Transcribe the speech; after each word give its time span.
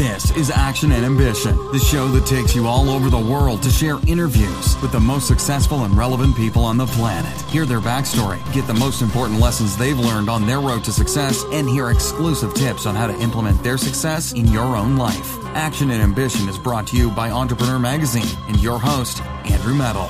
This 0.00 0.30
is 0.30 0.50
Action 0.50 0.92
and 0.92 1.04
Ambition, 1.04 1.54
the 1.72 1.78
show 1.78 2.08
that 2.08 2.24
takes 2.24 2.54
you 2.54 2.66
all 2.66 2.88
over 2.88 3.10
the 3.10 3.18
world 3.18 3.62
to 3.62 3.68
share 3.68 3.98
interviews 4.06 4.80
with 4.80 4.92
the 4.92 4.98
most 4.98 5.28
successful 5.28 5.84
and 5.84 5.94
relevant 5.94 6.34
people 6.34 6.64
on 6.64 6.78
the 6.78 6.86
planet. 6.86 7.38
Hear 7.50 7.66
their 7.66 7.82
backstory, 7.82 8.40
get 8.54 8.66
the 8.66 8.72
most 8.72 9.02
important 9.02 9.40
lessons 9.40 9.76
they've 9.76 9.98
learned 9.98 10.30
on 10.30 10.46
their 10.46 10.60
road 10.60 10.84
to 10.84 10.92
success, 10.92 11.44
and 11.52 11.68
hear 11.68 11.90
exclusive 11.90 12.54
tips 12.54 12.86
on 12.86 12.94
how 12.94 13.08
to 13.08 13.20
implement 13.20 13.62
their 13.62 13.76
success 13.76 14.32
in 14.32 14.46
your 14.46 14.74
own 14.74 14.96
life. 14.96 15.36
Action 15.54 15.90
and 15.90 16.02
Ambition 16.02 16.48
is 16.48 16.56
brought 16.56 16.86
to 16.86 16.96
you 16.96 17.10
by 17.10 17.30
Entrepreneur 17.30 17.78
Magazine 17.78 18.38
and 18.48 18.58
your 18.58 18.78
host, 18.78 19.20
Andrew 19.44 19.74
Medal. 19.74 20.08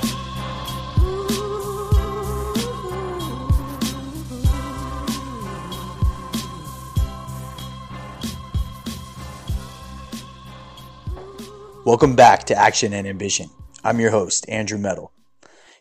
Welcome 11.90 12.14
back 12.14 12.44
to 12.44 12.54
Action 12.54 12.92
and 12.92 13.04
Ambition. 13.04 13.50
I'm 13.82 13.98
your 13.98 14.12
host, 14.12 14.48
Andrew 14.48 14.78
Medal. 14.78 15.10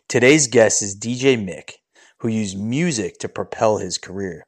Today's 0.08 0.48
guest 0.48 0.82
is 0.82 0.98
DJ 0.98 1.38
Mick, 1.38 1.74
who 2.22 2.28
used 2.28 2.60
music 2.60 3.20
to 3.20 3.30
propel 3.30 3.78
his 3.78 4.00
career. 4.00 4.48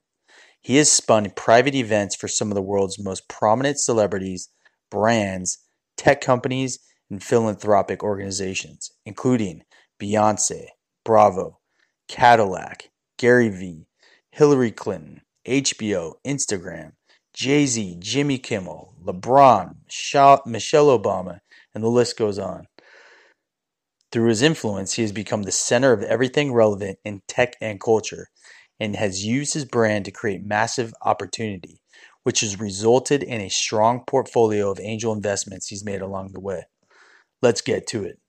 He 0.59 0.77
has 0.77 0.91
spun 0.91 1.31
private 1.35 1.75
events 1.75 2.15
for 2.15 2.27
some 2.27 2.49
of 2.49 2.55
the 2.55 2.63
world's 2.63 2.97
most 2.97 3.29
prominent 3.29 3.79
celebrities, 3.79 4.49
brands, 4.89 5.59
tech 5.97 6.19
companies, 6.19 6.79
and 7.11 7.23
philanthropic 7.23 8.01
organizations, 8.01 8.89
including 9.05 9.61
Beyonce, 10.01 10.65
Bravo, 11.05 11.59
Cadillac, 12.07 12.89
Gary 13.19 13.49
Vee, 13.49 13.85
Hillary 14.31 14.71
Clinton, 14.71 15.21
HBO, 15.45 16.13
Instagram, 16.25 16.93
Jay 17.35 17.67
Z, 17.67 17.97
Jimmy 17.99 18.39
Kimmel, 18.39 18.95
LeBron, 19.05 19.75
Michelle 20.47 20.99
Obama, 20.99 21.40
and 21.73 21.83
the 21.83 21.89
list 21.89 22.17
goes 22.17 22.39
on. 22.39 22.67
Through 24.11 24.29
his 24.29 24.41
influence, 24.41 24.93
he 24.93 25.01
has 25.03 25.11
become 25.11 25.43
the 25.43 25.51
center 25.51 25.93
of 25.93 26.03
everything 26.03 26.53
relevant 26.53 26.99
in 27.05 27.21
tech 27.27 27.55
and 27.61 27.79
culture 27.79 28.27
and 28.79 28.95
has 28.95 29.25
used 29.25 29.53
his 29.53 29.65
brand 29.65 30.05
to 30.05 30.11
create 30.11 30.43
massive 30.43 30.93
opportunity, 31.03 31.81
which 32.23 32.41
has 32.41 32.59
resulted 32.59 33.23
in 33.23 33.41
a 33.41 33.49
strong 33.49 34.03
portfolio 34.07 34.71
of 34.71 34.79
angel 34.81 35.13
investments 35.13 35.67
he's 35.67 35.85
made 35.85 36.01
along 36.01 36.31
the 36.33 36.41
way. 36.41 36.63
Let's 37.41 37.61
get 37.61 37.87
to 37.87 38.03
it. 38.05 38.20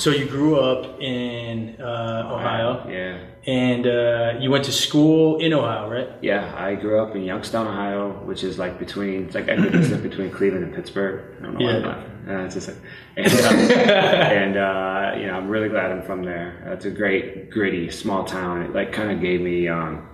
So 0.00 0.08
you 0.08 0.24
grew 0.24 0.58
up 0.58 0.98
in 0.98 1.76
uh, 1.78 2.30
Ohio. 2.32 2.88
Yeah. 2.88 3.18
And 3.46 3.86
uh, 3.86 4.38
you 4.40 4.50
went 4.50 4.64
to 4.64 4.72
school 4.72 5.38
in 5.40 5.52
Ohio, 5.52 5.90
right? 5.90 6.08
Yeah, 6.22 6.54
I 6.56 6.74
grew 6.74 7.02
up 7.02 7.14
in 7.14 7.22
Youngstown, 7.22 7.66
Ohio, 7.66 8.12
which 8.24 8.42
is 8.42 8.58
like 8.58 8.78
between, 8.78 9.26
it's 9.26 9.34
like 9.34 9.50
I 9.50 9.56
think 9.56 9.74
it's 9.74 9.88
between 10.10 10.30
Cleveland 10.30 10.64
and 10.64 10.74
Pittsburgh. 10.74 11.36
I 11.40 11.42
don't 11.42 11.58
know 11.58 11.60
Yeah. 11.60 11.66
why 11.66 11.92
I'm 11.92 12.26
not. 12.26 12.40
Uh, 12.40 12.44
it's 12.46 12.54
just 12.54 12.68
like, 12.68 12.78
and, 13.18 13.26
uh, 13.26 13.82
and 14.40 14.56
uh, 14.56 15.18
you 15.20 15.26
know, 15.26 15.34
I'm 15.34 15.48
really 15.48 15.68
glad 15.68 15.90
I'm 15.90 16.02
from 16.02 16.22
there. 16.22 16.62
It's 16.72 16.86
a 16.86 16.90
great, 16.90 17.50
gritty, 17.50 17.90
small 17.90 18.24
town. 18.24 18.62
It 18.62 18.74
like 18.74 18.92
kind 18.92 19.10
of 19.10 19.20
gave 19.20 19.42
me 19.42 19.68
um, 19.68 20.08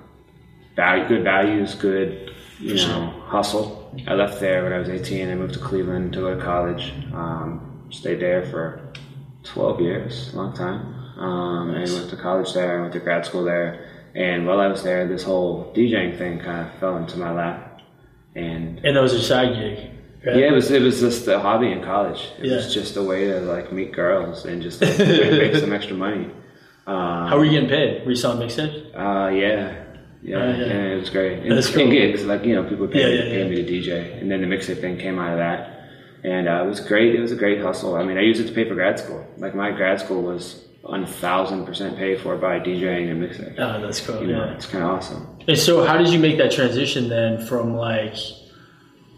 value, 0.74 1.06
good 1.06 1.22
values, 1.22 1.76
good, 1.76 2.32
you 2.58 2.74
know, 2.74 3.22
hustle. 3.26 3.94
I 4.08 4.14
left 4.14 4.40
there 4.40 4.64
when 4.64 4.72
I 4.72 4.78
was 4.78 4.88
18. 4.88 5.30
I 5.30 5.34
moved 5.36 5.54
to 5.54 5.60
Cleveland 5.60 6.12
to 6.14 6.20
go 6.22 6.34
to 6.36 6.42
college. 6.42 6.92
Um, 7.14 7.86
stayed 7.90 8.18
there 8.20 8.44
for 8.46 8.85
12 9.46 9.80
years, 9.80 10.34
long 10.34 10.52
time. 10.54 10.94
Um, 11.18 11.70
and 11.70 11.90
went 11.92 12.10
to 12.10 12.16
college 12.16 12.52
there, 12.52 12.78
I 12.78 12.80
went 12.82 12.92
to 12.92 13.00
grad 13.00 13.24
school 13.24 13.44
there. 13.44 13.88
And 14.14 14.46
while 14.46 14.60
I 14.60 14.66
was 14.68 14.82
there, 14.82 15.06
this 15.06 15.22
whole 15.22 15.72
DJing 15.74 16.16
thing 16.18 16.38
kind 16.38 16.66
of 16.66 16.74
fell 16.78 16.96
into 16.96 17.18
my 17.18 17.32
lap. 17.32 17.80
And 18.34 18.80
And 18.84 18.96
that 18.96 19.00
was 19.02 19.12
your 19.12 19.22
side 19.22 19.54
gig, 19.54 19.90
right? 20.26 20.36
yeah, 20.36 20.48
it 20.48 20.52
was 20.52 20.70
it 20.70 20.82
was 20.82 21.00
just 21.00 21.26
a 21.28 21.38
hobby 21.38 21.70
in 21.72 21.82
college. 21.82 22.32
It 22.38 22.46
Yeah. 22.46 22.56
was 22.56 22.72
just 22.72 22.96
a 22.96 23.02
way 23.02 23.26
to 23.28 23.40
like 23.40 23.72
meet 23.72 23.92
girls 23.92 24.44
and 24.44 24.60
just 24.62 24.80
like, 24.82 24.98
make 24.98 25.56
some 25.56 25.72
extra 25.72 25.96
money. 25.96 26.30
Um, 26.86 27.28
How 27.28 27.36
were 27.38 27.44
you 27.44 27.52
getting 27.52 27.68
paid? 27.68 28.04
Were 28.04 28.10
you 28.10 28.16
selling 28.16 28.46
mixtapes? 28.46 28.76
uh, 28.94 29.28
yeah. 29.34 29.82
Yeah, 30.22 30.36
Oh, 30.38 30.50
yeah. 30.50 30.66
yeah, 30.66 30.92
it 30.94 31.00
was 31.00 31.10
great. 31.10 31.38
And, 31.40 31.52
That's 31.52 31.74
and 31.74 31.90
gigs, 31.90 32.24
like, 32.24 32.44
you 32.44 32.54
know, 32.54 32.64
people 32.68 32.88
paid, 32.88 33.14
Yeah, 33.16 33.30
paid 33.44 33.50
me 33.50 33.56
to 33.62 33.70
DJ. 33.72 34.20
And 34.20 34.30
then 34.30 34.40
the 34.40 34.46
mixtape 34.46 34.80
thing 34.80 34.96
came 34.98 35.18
out 35.18 35.32
of 35.32 35.38
that. 35.38 35.75
And 36.24 36.48
uh, 36.48 36.62
it 36.64 36.66
was 36.66 36.80
great. 36.80 37.14
It 37.14 37.20
was 37.20 37.32
a 37.32 37.36
great 37.36 37.60
hustle. 37.60 37.94
I 37.96 38.04
mean, 38.04 38.18
I 38.18 38.22
used 38.22 38.40
it 38.40 38.48
to 38.48 38.52
pay 38.52 38.68
for 38.68 38.74
grad 38.74 38.98
school. 38.98 39.24
Like, 39.38 39.54
my 39.54 39.70
grad 39.70 40.00
school 40.00 40.22
was 40.22 40.64
1000% 40.84 41.96
paid 41.96 42.20
for 42.20 42.36
by 42.36 42.58
DJing 42.60 43.10
and 43.10 43.20
mixing. 43.20 43.54
Oh, 43.58 43.80
that's 43.80 44.00
cool. 44.00 44.20
You 44.22 44.28
know, 44.32 44.44
Yeah. 44.46 44.54
it's 44.54 44.66
kind 44.66 44.82
of 44.84 44.90
awesome. 44.90 45.26
And 45.48 45.58
so, 45.58 45.84
how 45.84 45.96
did 45.98 46.08
you 46.08 46.18
make 46.18 46.38
that 46.38 46.50
transition 46.52 47.08
then 47.08 47.46
from 47.46 47.74
like, 47.76 48.14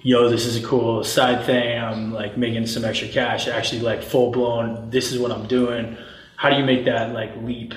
yo, 0.03 0.29
this 0.29 0.45
is 0.47 0.63
a 0.63 0.67
cool 0.67 1.03
side 1.05 1.45
thing. 1.47 1.79
I'm 1.79 2.13
like 2.13 2.37
making 2.37 2.67
some 2.67 2.85
extra 2.85 3.09
cash. 3.09 3.49
Actually, 3.49 3.81
like 3.81 4.03
full 4.03 4.31
blown. 4.31 4.91
This 4.91 5.13
is 5.13 5.19
what 5.19 5.31
I'm 5.33 5.47
doing. 5.47 5.97
How 6.37 6.51
do 6.51 6.57
you 6.57 6.65
make 6.65 6.85
that 6.85 7.13
like 7.15 7.31
leap, 7.43 7.75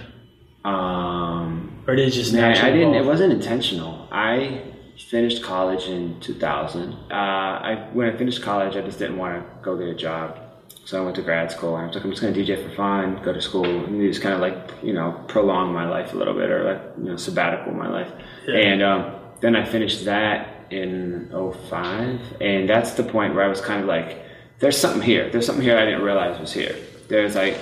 Um, 0.65 1.83
or 1.87 1.95
did 1.95 2.07
it 2.07 2.11
just 2.11 2.33
Man, 2.33 2.55
I 2.57 2.69
didn't. 2.71 2.93
It 2.95 3.05
wasn't 3.05 3.33
intentional. 3.33 4.07
I 4.11 4.61
finished 5.09 5.43
college 5.43 5.87
in 5.87 6.19
2000. 6.19 6.93
Uh, 6.93 7.13
I 7.13 7.87
when 7.93 8.07
I 8.13 8.17
finished 8.17 8.41
college, 8.41 8.75
I 8.75 8.81
just 8.81 8.99
didn't 8.99 9.17
want 9.17 9.35
to 9.35 9.63
go 9.63 9.77
get 9.77 9.87
a 9.87 9.95
job, 9.95 10.39
so 10.85 11.01
I 11.01 11.03
went 11.03 11.15
to 11.17 11.21
grad 11.21 11.51
school. 11.51 11.75
I 11.75 11.85
was 11.85 11.95
like, 11.95 12.03
I'm 12.03 12.11
just 12.11 12.21
going 12.21 12.33
to 12.33 12.39
DJ 12.39 12.63
for 12.63 12.73
fun, 12.75 13.21
go 13.23 13.33
to 13.33 13.41
school, 13.41 13.65
and 13.65 14.01
just 14.01 14.21
kind 14.21 14.35
of 14.35 14.41
like 14.41 14.83
you 14.83 14.93
know 14.93 15.23
prolong 15.27 15.73
my 15.73 15.87
life 15.87 16.13
a 16.13 16.17
little 16.17 16.33
bit, 16.33 16.49
or 16.49 16.63
like 16.63 16.81
you 16.97 17.11
know 17.11 17.17
sabbatical 17.17 17.73
my 17.73 17.89
life. 17.89 18.11
Yeah. 18.47 18.55
And 18.57 18.81
um, 18.83 19.15
then 19.41 19.55
I 19.55 19.65
finished 19.65 20.05
that 20.05 20.65
in 20.71 21.29
05, 21.31 22.41
and 22.41 22.69
that's 22.69 22.91
the 22.91 23.03
point 23.03 23.35
where 23.35 23.43
I 23.43 23.47
was 23.47 23.61
kind 23.61 23.81
of 23.81 23.87
like, 23.87 24.23
there's 24.59 24.77
something 24.77 25.01
here. 25.01 25.29
There's 25.29 25.45
something 25.45 25.63
here 25.63 25.77
I 25.77 25.85
didn't 25.85 26.03
realize 26.03 26.39
was 26.39 26.53
here. 26.53 26.75
There's 27.09 27.35
like 27.35 27.57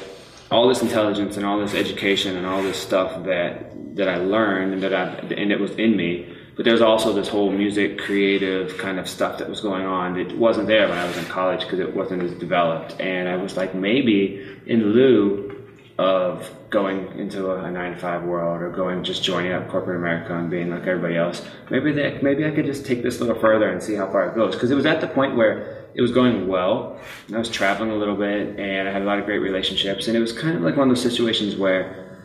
all 0.51 0.67
this 0.67 0.81
intelligence 0.81 1.37
and 1.37 1.45
all 1.45 1.59
this 1.59 1.73
education 1.73 2.35
and 2.35 2.45
all 2.45 2.61
this 2.61 2.77
stuff 2.77 3.23
that 3.25 3.95
that 3.95 4.07
I 4.07 4.17
learned 4.17 4.73
and 4.73 4.83
that 4.83 4.93
I 4.93 5.05
and 5.33 5.51
it 5.51 5.59
was 5.59 5.71
in 5.71 5.95
me. 5.95 6.35
But 6.59 6.65
there's 6.65 6.81
also 6.81 7.13
this 7.13 7.29
whole 7.29 7.53
music, 7.53 7.99
creative 7.99 8.77
kind 8.77 8.99
of 8.99 9.07
stuff 9.07 9.37
that 9.37 9.49
was 9.49 9.61
going 9.61 9.85
on. 9.85 10.19
It 10.19 10.37
wasn't 10.37 10.67
there 10.67 10.89
when 10.89 10.97
I 10.97 11.07
was 11.07 11.15
in 11.15 11.23
college 11.23 11.61
because 11.61 11.79
it 11.79 11.95
wasn't 11.95 12.21
as 12.21 12.33
developed. 12.33 12.99
And 12.99 13.29
I 13.29 13.37
was 13.37 13.55
like, 13.55 13.73
maybe 13.73 14.45
in 14.65 14.87
lieu 14.87 15.65
of 15.97 16.53
going 16.69 17.17
into 17.17 17.49
a 17.53 17.71
nine 17.71 17.93
to 17.93 17.97
five 17.97 18.23
world 18.23 18.61
or 18.61 18.71
going 18.71 19.05
just 19.05 19.23
joining 19.23 19.53
up 19.53 19.69
corporate 19.69 19.95
America 19.95 20.37
and 20.37 20.49
being 20.49 20.69
like 20.69 20.85
everybody 20.85 21.15
else, 21.15 21.41
maybe 21.69 21.93
that 21.93 22.23
maybe 22.23 22.45
I 22.45 22.51
could 22.51 22.65
just 22.65 22.85
take 22.85 23.03
this 23.03 23.21
a 23.21 23.23
little 23.23 23.39
further 23.39 23.69
and 23.69 23.81
see 23.81 23.95
how 23.95 24.11
far 24.11 24.27
it 24.27 24.35
goes. 24.35 24.53
Because 24.53 24.69
it 24.69 24.75
was 24.75 24.85
at 24.85 24.99
the 24.99 25.07
point 25.07 25.37
where 25.37 25.87
it 25.93 26.01
was 26.01 26.11
going 26.11 26.45
well. 26.45 26.99
I 27.33 27.37
was 27.37 27.47
traveling 27.47 27.91
a 27.91 27.95
little 27.95 28.17
bit 28.17 28.59
and 28.59 28.85
I 28.85 28.91
had 28.91 29.03
a 29.03 29.05
lot 29.05 29.17
of 29.17 29.23
great 29.23 29.39
relationships. 29.39 30.09
And 30.09 30.17
it 30.17 30.19
was 30.19 30.33
kind 30.33 30.57
of 30.57 30.61
like 30.63 30.75
one 30.75 30.89
of 30.89 30.93
those 30.97 31.03
situations 31.09 31.55
where 31.55 32.19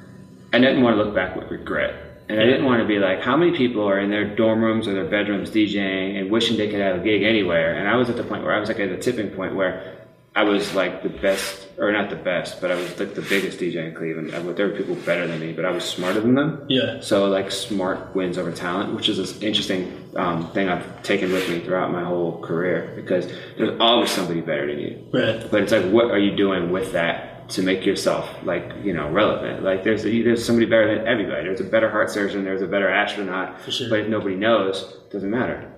I 0.53 0.59
didn't 0.59 0.83
want 0.83 0.97
to 0.97 1.05
look 1.05 1.15
back 1.15 1.37
with 1.37 1.49
regret. 1.53 2.04
And 2.29 2.41
I 2.41 2.45
didn't 2.45 2.65
want 2.65 2.81
to 2.81 2.89
be 2.89 2.99
like, 2.99 3.21
how 3.21 3.37
many 3.37 3.57
people 3.57 3.87
are 3.89 3.99
in 3.99 4.11
their 4.11 4.35
dorm 4.35 4.63
rooms 4.63 4.89
or 4.89 4.95
their 4.95 5.05
bedrooms 5.05 5.51
DJing 5.51 6.19
and 6.19 6.31
wishing 6.31 6.57
they 6.57 6.69
could 6.69 6.81
have 6.81 6.97
a 6.97 7.05
gig 7.05 7.23
anywhere? 7.23 7.75
And 7.75 7.89
I 7.89 7.97
was 7.97 8.09
at 8.09 8.17
the 8.17 8.25
point 8.25 8.45
where 8.45 8.55
I 8.55 8.61
was 8.61 8.69
like 8.69 8.81
at 8.81 8.89
the 8.89 8.97
tipping 8.97 9.31
point 9.31 9.55
where 9.55 9.95
I 10.37 10.43
was 10.43 10.75
like 10.75 11.03
the 11.03 11.11
best, 11.11 11.69
or 11.79 11.93
not 11.93 12.11
the 12.11 12.17
best, 12.17 12.61
but 12.61 12.73
I 12.73 12.75
was 12.75 12.99
like 12.99 13.15
the 13.15 13.23
biggest 13.23 13.59
DJ 13.59 13.87
in 13.87 13.95
Cleveland. 13.95 14.35
I, 14.35 14.41
there 14.53 14.69
were 14.69 14.77
people 14.77 14.97
better 14.97 15.29
than 15.29 15.39
me, 15.39 15.53
but 15.53 15.65
I 15.65 15.71
was 15.71 15.85
smarter 15.85 16.21
than 16.21 16.35
them. 16.35 16.67
Yeah. 16.69 17.01
So 17.01 17.27
like 17.27 17.53
smart 17.53 18.17
wins 18.17 18.37
over 18.37 18.51
talent, 18.51 18.95
which 18.95 19.09
is 19.09 19.19
this 19.19 19.41
interesting 19.43 20.11
um, 20.17 20.51
thing 20.51 20.69
I've 20.69 21.03
taken 21.03 21.31
with 21.31 21.49
me 21.49 21.61
throughout 21.61 21.93
my 21.93 22.03
whole 22.03 22.41
career 22.41 22.95
because 22.97 23.31
there's 23.57 23.79
always 23.81 24.11
somebody 24.11 24.41
better 24.41 24.67
than 24.67 24.81
you. 24.81 25.09
Right. 25.13 25.49
But 25.51 25.63
it's 25.63 25.73
like, 25.73 25.85
what 25.93 26.07
are 26.07 26.19
you 26.19 26.35
doing 26.35 26.73
with 26.73 26.93
that 26.93 27.34
to 27.49 27.63
make 27.63 27.85
yourself 27.85 28.29
like 28.45 28.73
you 28.83 28.93
know 28.93 29.11
relevant? 29.11 29.63
Like 29.63 29.85
there's 29.85 30.03
there's 30.03 30.45
somebody 30.45 30.67
better 30.67 30.97
than 30.97 31.07
everybody. 31.07 31.45
There's 31.45 31.61
a 31.61 31.65
better 31.65 31.91
heart 31.91 32.11
surgeon. 32.11 32.45
There's 32.45 32.63
a 32.63 32.67
better 32.67 32.89
astronaut. 32.89 33.61
For 33.61 33.71
sure. 33.71 33.89
But 33.91 34.01
if 34.01 34.09
nobody 34.09 34.37
knows, 34.37 34.83
it 34.83 35.11
doesn't 35.11 35.31
matter. 35.31 35.71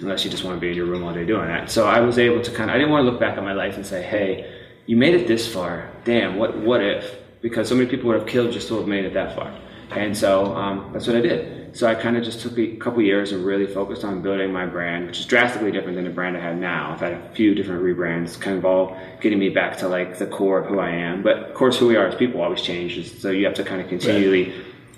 Unless 0.00 0.24
you 0.24 0.30
just 0.30 0.42
want 0.42 0.56
to 0.56 0.60
be 0.60 0.70
in 0.70 0.74
your 0.74 0.86
room 0.86 1.04
all 1.04 1.12
day 1.12 1.26
doing 1.26 1.46
that. 1.46 1.70
So 1.70 1.86
I 1.86 2.00
was 2.00 2.18
able 2.18 2.42
to 2.42 2.50
kind 2.50 2.70
of 2.70 2.74
I 2.74 2.78
didn't 2.78 2.90
want 2.90 3.04
to 3.04 3.10
look 3.10 3.20
back 3.20 3.36
at 3.36 3.44
my 3.44 3.52
life 3.52 3.76
and 3.76 3.86
say, 3.86 4.02
hey, 4.02 4.50
you 4.86 4.96
made 4.96 5.14
it 5.14 5.28
this 5.28 5.52
far. 5.52 5.90
Damn, 6.04 6.36
what 6.36 6.58
what 6.58 6.82
if? 6.82 7.16
Because 7.40 7.68
so 7.68 7.74
many 7.74 7.88
people 7.88 8.08
would 8.08 8.18
have 8.18 8.28
killed 8.28 8.52
just 8.52 8.68
to 8.68 8.76
have 8.78 8.86
made 8.86 9.04
it 9.04 9.14
that 9.14 9.34
far. 9.34 9.54
And 9.90 10.16
so 10.16 10.54
um, 10.56 10.90
that's 10.92 11.06
what 11.06 11.16
I 11.16 11.20
did. 11.20 11.61
So 11.74 11.86
I 11.86 11.94
kind 11.94 12.16
of 12.16 12.24
just 12.24 12.40
took 12.40 12.58
a 12.58 12.76
couple 12.76 13.00
years 13.02 13.32
and 13.32 13.44
really 13.44 13.66
focused 13.66 14.04
on 14.04 14.20
building 14.20 14.52
my 14.52 14.66
brand, 14.66 15.06
which 15.06 15.20
is 15.20 15.26
drastically 15.26 15.72
different 15.72 15.96
than 15.96 16.04
the 16.04 16.10
brand 16.10 16.36
I 16.36 16.40
have 16.40 16.56
now. 16.56 16.92
I've 16.92 17.00
had 17.00 17.12
a 17.12 17.28
few 17.30 17.54
different 17.54 17.82
rebrands, 17.82 18.38
kind 18.38 18.58
of 18.58 18.64
all 18.66 18.98
getting 19.20 19.38
me 19.38 19.48
back 19.48 19.78
to 19.78 19.88
like 19.88 20.18
the 20.18 20.26
core 20.26 20.58
of 20.58 20.66
who 20.66 20.78
I 20.78 20.90
am. 20.90 21.22
But 21.22 21.38
of 21.38 21.54
course, 21.54 21.78
who 21.78 21.86
we 21.88 21.96
are 21.96 22.06
as 22.06 22.14
people 22.14 22.42
always 22.42 22.60
changes. 22.60 23.20
So 23.20 23.30
you 23.30 23.46
have 23.46 23.54
to 23.54 23.64
kind 23.64 23.80
of 23.80 23.88
continually 23.88 24.52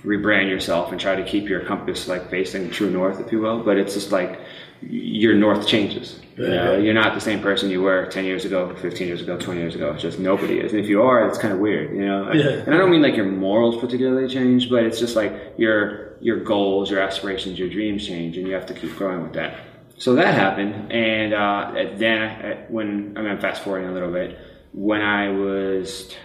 rebrand 0.04 0.50
yourself 0.50 0.90
and 0.90 1.00
try 1.00 1.14
to 1.14 1.24
keep 1.24 1.48
your 1.48 1.60
compass 1.60 2.08
like 2.08 2.28
facing 2.28 2.70
true 2.70 2.90
north, 2.90 3.20
if 3.20 3.30
you 3.30 3.40
will. 3.40 3.62
But 3.62 3.78
it's 3.78 3.94
just 3.94 4.10
like 4.10 4.40
your 4.82 5.34
north 5.34 5.66
changes. 5.66 6.20
You 6.36 6.48
know, 6.48 6.76
you're 6.76 6.94
not 6.94 7.14
the 7.14 7.20
same 7.20 7.40
person 7.40 7.70
you 7.70 7.80
were 7.80 8.06
10 8.06 8.24
years 8.24 8.44
ago, 8.44 8.74
15 8.74 9.06
years 9.06 9.22
ago, 9.22 9.38
20 9.38 9.60
years 9.60 9.76
ago. 9.76 9.92
It's 9.92 10.02
just 10.02 10.18
nobody 10.18 10.58
is. 10.58 10.72
And 10.72 10.80
if 10.80 10.88
you 10.88 11.00
are, 11.02 11.28
it's 11.28 11.38
kind 11.38 11.54
of 11.54 11.60
weird, 11.60 11.94
you 11.94 12.04
know? 12.04 12.32
Yeah. 12.32 12.64
And 12.64 12.74
I 12.74 12.76
don't 12.76 12.90
mean 12.90 13.02
like 13.02 13.14
your 13.14 13.26
morals 13.26 13.80
particularly 13.80 14.28
change, 14.28 14.68
but 14.68 14.82
it's 14.82 14.98
just 14.98 15.14
like 15.14 15.32
your, 15.56 16.13
your 16.24 16.40
goals, 16.42 16.90
your 16.90 17.00
aspirations, 17.00 17.58
your 17.58 17.68
dreams 17.68 18.06
change, 18.06 18.38
and 18.38 18.48
you 18.48 18.54
have 18.54 18.64
to 18.64 18.72
keep 18.72 18.96
growing 18.96 19.22
with 19.22 19.34
that. 19.34 19.58
So 19.98 20.14
that 20.14 20.34
happened. 20.34 20.90
And 20.90 21.34
uh, 21.34 21.96
then 21.98 22.64
when, 22.70 23.14
I 23.18 23.20
mean, 23.20 23.38
fast 23.38 23.62
forwarding 23.62 23.90
a 23.90 23.92
little 23.92 24.10
bit, 24.10 24.38
when 24.72 25.02
I 25.02 25.28
was 25.28 26.16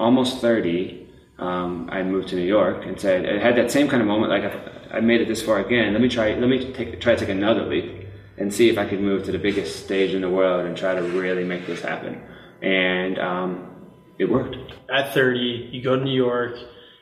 almost 0.00 0.40
30, 0.40 1.06
um, 1.38 1.88
I 1.92 2.02
moved 2.02 2.28
to 2.30 2.34
New 2.34 2.42
York 2.42 2.86
and 2.86 3.00
said, 3.00 3.24
I 3.24 3.38
had 3.38 3.56
that 3.56 3.70
same 3.70 3.86
kind 3.86 4.02
of 4.02 4.08
moment, 4.08 4.32
like 4.32 4.42
I, 4.42 4.96
I 4.96 5.00
made 5.00 5.20
it 5.20 5.28
this 5.28 5.42
far 5.42 5.60
again. 5.60 5.92
Let 5.92 6.02
me 6.02 6.08
try, 6.08 6.34
let 6.34 6.48
me 6.48 6.72
take, 6.72 7.00
try 7.00 7.14
to 7.14 7.20
take 7.20 7.28
another 7.28 7.66
leap 7.66 8.08
and 8.38 8.52
see 8.52 8.68
if 8.68 8.78
I 8.78 8.84
could 8.84 9.00
move 9.00 9.22
to 9.26 9.32
the 9.32 9.38
biggest 9.38 9.84
stage 9.84 10.12
in 10.12 10.22
the 10.22 10.30
world 10.30 10.66
and 10.66 10.76
try 10.76 10.96
to 10.96 11.02
really 11.02 11.44
make 11.44 11.68
this 11.68 11.82
happen. 11.82 12.20
And 12.62 13.16
um, 13.20 13.86
it 14.18 14.24
worked. 14.24 14.56
At 14.92 15.14
30, 15.14 15.70
you 15.70 15.82
go 15.84 15.94
to 15.94 16.02
New 16.02 16.10
York, 16.16 16.56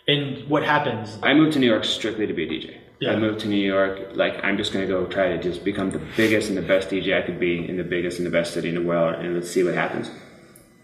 and 0.07 0.49
what 0.49 0.63
happens? 0.63 1.19
I 1.23 1.35
moved 1.35 1.55
to 1.55 1.59
New 1.59 1.67
York 1.67 1.85
strictly 1.85 2.27
to 2.27 2.33
be 2.35 2.45
a 2.45 2.47
DJ. 2.47 2.79
Yeah. 3.01 3.13
I 3.13 3.17
moved 3.17 3.41
to 3.41 3.49
New 3.49 3.57
York 3.57 4.11
like 4.15 4.43
I'm 4.45 4.57
just 4.57 4.73
gonna 4.73 4.87
go 4.87 5.07
try 5.07 5.29
to 5.29 5.43
just 5.43 5.65
become 5.65 5.91
the 5.91 6.01
biggest 6.17 6.49
and 6.49 6.57
the 6.57 6.63
best 6.63 6.91
DJ 6.91 7.21
I 7.21 7.27
could 7.27 7.41
be 7.41 7.69
in 7.69 7.77
the 7.77 7.85
biggest 7.85 8.19
and 8.19 8.27
the 8.27 8.31
best 8.31 8.55
city 8.55 8.69
in 8.69 8.75
the 8.75 8.83
world, 8.83 9.17
and 9.17 9.35
let's 9.35 9.51
see 9.51 9.65
what 9.65 9.75
happens. 9.75 10.11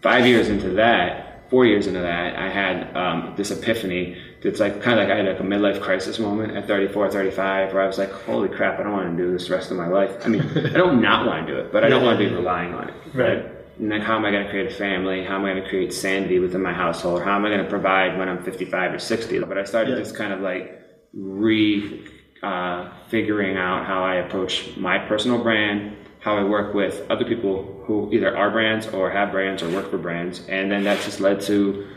Five 0.01 0.25
years 0.25 0.49
into 0.49 0.69
that, 0.71 1.49
four 1.49 1.65
years 1.65 1.87
into 1.87 2.01
that, 2.01 2.35
I 2.35 2.49
had 2.49 2.95
um, 2.95 3.33
this 3.37 3.51
epiphany. 3.51 4.17
It's 4.41 4.59
like 4.59 4.81
kind 4.81 4.99
of 4.99 5.07
like 5.07 5.13
I 5.13 5.17
had 5.17 5.27
like 5.27 5.39
a 5.39 5.43
midlife 5.43 5.81
crisis 5.81 6.17
moment 6.17 6.55
at 6.55 6.67
34, 6.67 7.11
35, 7.11 7.73
where 7.73 7.83
I 7.83 7.87
was 7.87 7.97
like, 7.97 8.11
"Holy 8.11 8.49
crap! 8.49 8.79
I 8.79 8.83
don't 8.83 8.93
want 8.93 9.15
to 9.15 9.23
do 9.23 9.31
this 9.31 9.47
the 9.47 9.53
rest 9.53 9.71
of 9.71 9.77
my 9.77 9.87
life." 9.87 10.11
I 10.25 10.29
mean, 10.29 10.41
I 10.41 10.73
don't 10.73 11.01
not 11.01 11.27
want 11.27 11.45
to 11.45 11.53
do 11.53 11.59
it, 11.59 11.71
but 11.71 11.83
I 11.83 11.89
don't 11.89 12.03
want 12.03 12.19
to 12.19 12.27
be 12.27 12.33
relying 12.35 12.73
on 12.73 12.89
it. 12.89 12.95
Right. 13.13 13.37
And 13.37 13.60
then 13.79 14.01
how 14.01 14.15
am 14.15 14.25
I 14.25 14.31
going 14.31 14.43
to 14.43 14.49
create 14.49 14.71
a 14.71 14.75
family? 14.75 15.23
How 15.23 15.35
am 15.35 15.45
I 15.45 15.51
going 15.51 15.63
to 15.63 15.69
create 15.69 15.93
sanity 15.93 16.39
within 16.39 16.61
my 16.61 16.73
household? 16.73 17.23
How 17.23 17.35
am 17.35 17.45
I 17.45 17.49
going 17.49 17.63
to 17.63 17.69
provide 17.69 18.17
when 18.17 18.29
I'm 18.29 18.43
55 18.43 18.93
or 18.93 18.99
60? 18.99 19.39
But 19.39 19.57
I 19.57 19.63
started 19.63 19.91
Yeah. 19.91 20.03
just 20.03 20.15
kind 20.15 20.33
of 20.33 20.41
like 20.41 20.79
re 21.13 22.07
uh, 22.43 22.89
figuring 23.09 23.55
out 23.57 23.85
how 23.85 24.03
I 24.03 24.15
approach 24.15 24.75
my 24.75 24.97
personal 24.97 25.41
brand, 25.43 25.95
how 26.19 26.37
I 26.37 26.43
work 26.43 26.73
with 26.73 27.05
other 27.09 27.23
people 27.25 27.83
who 27.85 28.11
either 28.11 28.35
are 28.35 28.49
brands 28.49 28.87
or 28.87 29.11
have 29.11 29.31
brands 29.31 29.61
or 29.61 29.69
work 29.69 29.91
for 29.91 29.97
brands, 29.99 30.41
and 30.47 30.71
then 30.71 30.83
that 30.85 30.99
just 31.03 31.19
led 31.19 31.41
to 31.41 31.87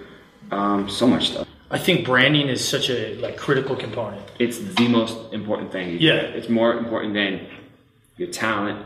um, 0.51 0.89
so 0.89 1.07
much 1.07 1.31
stuff. 1.31 1.49
I 1.71 1.79
think 1.79 2.05
branding 2.05 2.49
is 2.49 2.67
such 2.67 2.91
a 2.91 3.15
like 3.17 3.37
critical 3.39 3.75
component. 3.75 4.23
It's 4.39 4.59
the 4.59 4.87
most 4.87 5.33
important 5.33 5.73
thing. 5.73 5.97
Yeah. 5.99 6.15
it's 6.17 6.49
more 6.51 6.75
important 6.75 7.15
than 7.15 7.47
your 8.19 8.29
talent. 8.29 8.85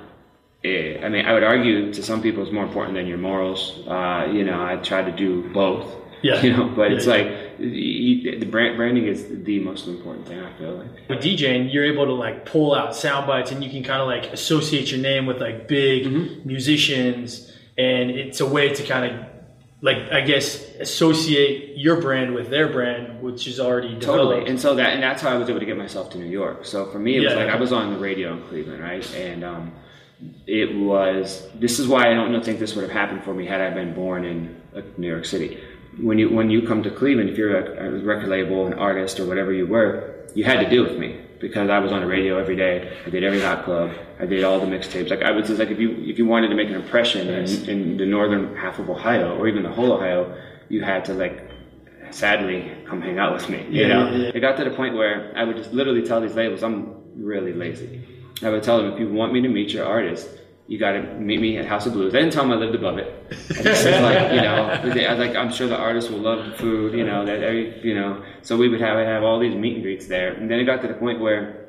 I 1.05 1.09
mean, 1.09 1.25
I 1.29 1.33
would 1.35 1.45
argue 1.45 1.93
to 1.97 2.03
some 2.03 2.21
people 2.23 2.43
it's 2.43 2.53
more 2.53 2.65
important 2.71 2.95
than 2.99 3.07
your 3.07 3.19
morals. 3.31 3.61
Uh, 3.87 4.29
you 4.37 4.45
know, 4.49 4.59
I 4.71 4.77
try 4.91 5.01
to 5.11 5.13
do 5.25 5.31
both. 5.53 5.87
Yeah. 6.23 6.43
You 6.45 6.51
know, 6.57 6.67
but 6.79 6.91
Yeah, 6.91 6.97
it's 6.97 7.07
yeah. 7.07 7.13
like 7.17 7.27
you, 7.61 8.39
the 8.41 8.47
brand, 8.55 8.77
branding 8.77 9.07
is 9.07 9.21
the 9.51 9.59
most 9.61 9.87
important 9.87 10.27
thing. 10.29 10.41
I 10.41 10.53
feel 10.59 10.73
like. 10.81 10.91
With 11.09 11.21
DJing, 11.27 11.73
you're 11.73 11.85
able 11.93 12.07
to 12.07 12.13
like 12.27 12.45
pull 12.45 12.75
out 12.75 12.95
sound 13.05 13.27
bites, 13.29 13.51
and 13.53 13.63
you 13.65 13.71
can 13.71 13.83
kind 13.85 14.01
of 14.03 14.09
like 14.15 14.25
associate 14.33 14.91
your 14.93 15.01
name 15.11 15.25
with 15.27 15.39
like 15.41 15.69
big 15.69 16.01
Mm-hmm. 16.07 16.49
musicians, 16.55 17.53
and 17.77 18.11
it's 18.11 18.41
a 18.41 18.47
way 18.47 18.67
to 18.79 18.83
kind 18.93 19.05
of 19.13 19.27
like 19.81 19.99
I 20.11 20.21
guess 20.23 20.47
associate 20.81 21.77
your 21.79 22.01
brand 22.01 22.35
with 22.35 22.51
their 22.51 22.69
brand, 22.69 23.23
which 23.23 23.47
is 23.47 23.61
already 23.61 23.95
developed. 23.95 24.05
Totally. 24.33 24.51
And 24.51 24.61
so 24.61 24.75
that 24.75 24.91
and 24.95 25.01
that's 25.03 25.23
how 25.23 25.31
I 25.31 25.37
was 25.39 25.49
able 25.49 25.61
to 25.61 25.67
get 25.67 25.77
myself 25.79 26.11
to 26.15 26.19
New 26.19 26.33
York. 26.43 26.65
So 26.65 26.87
for 26.91 26.99
me, 26.99 27.17
it 27.17 27.21
was 27.21 27.33
Yeah. 27.33 27.39
like 27.45 27.49
I 27.49 27.57
was 27.57 27.73
on 27.73 27.93
the 27.93 27.99
radio 28.01 28.33
in 28.35 28.43
Cleveland, 28.49 28.83
right? 28.83 29.07
And 29.15 29.45
um, 29.45 29.73
it 30.47 30.77
was. 30.77 31.49
This 31.55 31.79
is 31.79 31.87
why 31.87 32.11
I 32.11 32.15
don't 32.15 32.45
think 32.45 32.59
this 32.59 32.75
would 32.75 32.83
have 32.83 32.91
happened 32.93 33.23
for 33.25 33.35
me 33.35 33.47
had 33.47 33.61
I 33.61 33.71
been 33.71 33.95
born 33.95 34.25
in 34.25 34.61
uh, 34.75 34.81
New 34.97 35.09
York 35.09 35.25
City. 35.25 35.59
When 36.01 36.19
you 36.19 36.29
when 36.31 36.51
you 36.51 36.67
come 36.67 36.83
to 36.83 36.91
Cleveland, 36.91 37.31
if 37.31 37.39
you're 37.39 37.59
a, 37.59 37.87
a 37.89 38.05
record 38.05 38.29
label, 38.29 38.67
an 38.67 38.75
artist, 38.75 39.21
or 39.21 39.27
whatever 39.27 39.53
you 39.53 39.67
were, 39.67 40.27
you 40.35 40.45
had 40.45 40.61
to 40.61 40.69
deal 40.69 40.83
with 40.85 40.99
me 40.99 41.21
because 41.41 41.71
I 41.71 41.79
was 41.79 41.93
on 41.93 42.01
the 42.01 42.07
radio 42.07 42.39
every 42.39 42.57
day. 42.57 42.97
I 43.07 43.11
did 43.11 43.23
every 43.23 43.41
hot 43.41 43.65
club. 43.65 43.93
I 44.21 44.27
did 44.27 44.43
all 44.45 44.59
the 44.61 44.67
mixtapes. 44.67 45.11
Like 45.11 45.23
I 45.23 45.31
was 45.31 45.47
just 45.47 45.59
like 45.59 45.71
if 45.71 45.79
you 45.79 45.91
if 46.07 46.19
you 46.19 46.27
wanted 46.27 46.49
to 46.49 46.55
make 46.57 46.69
an 46.69 46.75
impression 46.75 47.29
in, 47.29 47.69
in 47.69 47.97
the 47.97 48.07
northern 48.07 48.57
half 48.57 48.79
of 48.79 48.91
Ohio 48.91 49.37
or 49.39 49.47
even 49.49 49.63
the 49.63 49.73
whole 49.73 49.93
Ohio, 49.93 50.37
you 50.69 50.83
had 50.83 51.05
to 51.07 51.15
like 51.15 51.49
sadly 52.11 52.73
come 52.87 53.01
hang 53.03 53.19
out 53.19 53.33
with 53.35 53.49
me. 53.49 53.65
You 53.71 53.83
Yeah, 53.83 53.89
know, 53.89 54.11
yeah, 54.11 54.17
yeah. 54.19 54.31
it 54.35 54.41
got 54.41 54.57
to 54.57 54.65
the 54.65 54.71
point 54.71 54.95
where 54.95 55.33
I 55.37 55.45
would 55.45 55.57
just 55.57 55.73
literally 55.73 56.03
tell 56.03 56.21
these 56.21 56.35
labels, 56.35 56.63
I'm 56.63 56.95
really 57.17 57.53
lazy. 57.53 58.05
I 58.43 58.51
would 58.51 58.63
tell 58.63 58.79
them, 58.79 58.93
if 58.93 58.99
you 59.01 59.09
want 59.13 59.33
me 59.33 59.41
to 59.43 59.49
meet 59.49 59.71
your 59.73 59.85
artist, 59.87 60.29
you 60.69 60.79
got 60.79 60.93
to 60.93 61.03
meet 61.15 61.41
me 61.41 61.57
at 61.57 61.65
House 61.65 61.87
of 61.87 61.95
Blues. 61.95 62.15
I 62.15 62.19
didn't 62.19 62.35
tell 62.35 62.43
them 62.45 62.53
I 62.53 62.57
lived 62.57 62.75
above 62.75 62.99
it. 62.99 63.27
I 63.59 63.63
just 63.63 63.83
said, 63.83 64.03
like, 64.03 64.33
you 64.35 64.43
know, 64.43 64.95
they- 64.95 65.09
like, 65.17 65.35
I'm 65.35 65.51
sure 65.51 65.67
the 65.67 65.77
artist 65.77 66.11
will 66.11 66.19
love 66.19 66.45
the 66.45 66.53
food, 66.59 66.93
you 66.95 67.05
know, 67.05 67.25
that 67.25 67.43
every, 67.43 67.81
you 67.81 67.95
know. 67.95 68.23
So 68.43 68.57
we 68.57 68.69
would 68.69 68.81
have 68.81 68.99
have 68.99 69.23
all 69.25 69.39
these 69.41 69.55
meet 69.55 69.75
and 69.75 69.83
greets 69.83 70.07
there, 70.07 70.33
and 70.35 70.51
then 70.51 70.61
it 70.61 70.65
got 70.65 70.83
to 70.83 70.89
the 70.89 70.95
point 70.95 71.21
where, 71.21 71.69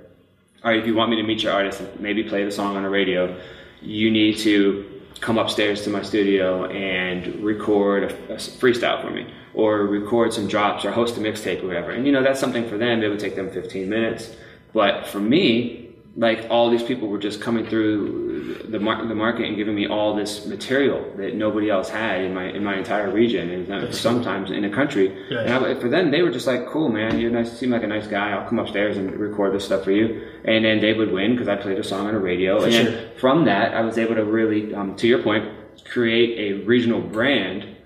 all 0.63 0.71
right, 0.71 0.80
if 0.80 0.86
you 0.86 0.95
want 0.95 1.10
me 1.10 1.16
to 1.16 1.24
meet 1.24 1.42
your 1.44 1.54
artist 1.54 1.80
and 1.80 2.00
maybe 2.01 2.24
play 2.24 2.44
the 2.44 2.51
song 2.51 2.75
on 2.75 2.83
the 2.83 2.89
radio, 2.89 3.39
you 3.81 4.12
need 4.12 4.38
to 4.39 4.86
come 5.22 5.38
upstairs 5.38 5.81
to 5.83 5.89
my 5.89 6.01
studio 6.01 6.65
and 6.65 7.36
record 7.44 8.04
a, 8.04 8.33
a 8.33 8.36
freestyle 8.36 9.01
for 9.01 9.10
me 9.10 9.25
or 9.54 9.86
record 9.86 10.33
some 10.33 10.48
drops 10.48 10.83
or 10.86 10.92
host 10.92 11.15
a 11.18 11.19
mixtape 11.22 11.63
or 11.63 11.68
whatever. 11.68 11.92
And 11.92 12.06
you 12.06 12.12
know, 12.12 12.22
that's 12.22 12.39
something 12.39 12.68
for 12.68 12.77
them. 12.77 13.01
It 13.01 13.07
would 13.07 13.19
take 13.19 13.36
them 13.38 13.50
15 13.50 13.88
minutes. 13.89 14.36
But 14.74 15.07
for 15.07 15.19
me, 15.22 15.79
like 16.19 16.48
all 16.50 16.69
these 16.69 16.83
people 16.83 17.07
were 17.07 17.18
just 17.18 17.39
coming 17.39 17.66
through 17.66 18.66
the, 18.68 18.80
mar- 18.80 19.06
the 19.06 19.16
market 19.16 19.45
and 19.45 19.56
giving 19.56 19.74
me 19.74 19.88
all 19.88 20.13
this 20.13 20.45
material 20.45 21.10
that 21.16 21.33
nobody 21.33 21.69
else 21.69 21.88
had 21.88 22.21
in 22.21 22.33
my 22.33 22.50
in 22.50 22.62
my 22.62 22.77
entire 22.77 23.10
region 23.10 23.50
and 23.71 23.95
sometimes 23.95 24.51
in 24.51 24.63
the 24.63 24.69
country. 24.69 25.16
Yeah. 25.30 25.39
And 25.39 25.65
I, 25.65 25.79
for 25.79 25.88
them, 25.88 26.12
they 26.12 26.22
were 26.22 26.29
just 26.29 26.46
like, 26.46 26.67
"Cool, 26.67 26.89
man, 26.89 27.20
you're 27.20 27.32
nice. 27.32 27.58
Seem 27.58 27.70
like 27.70 27.84
a 27.84 27.88
nice 27.88 28.05
guy. 28.05 28.32
I'll 28.32 28.48
come 28.48 28.60
upstairs 28.60 28.98
and 28.98 29.10
record 29.17 29.53
this 29.53 29.63
stuff 29.63 29.86
for 29.86 29.91
you." 29.91 30.27
And 30.44 30.65
then 30.65 30.82
they 30.82 30.91
would 30.91 31.12
win 31.12 31.32
because 31.32 31.48
I 31.48 31.55
played 31.55 31.79
a 31.79 31.84
song 31.84 32.08
on 32.08 32.13
the 32.13 32.20
radio. 32.20 32.63
and 32.63 32.74
sure. 32.74 33.10
from 33.17 33.46
that, 33.46 33.74
I 33.74 33.82
was 33.82 33.98
able 33.98 34.15
to 34.15 34.25
really, 34.25 34.75
um, 34.75 34.98
to 34.98 35.08
your 35.08 35.24
point, 35.24 35.50
create 35.86 36.38
a 36.38 36.65
regional 36.65 37.00
brand 37.00 37.77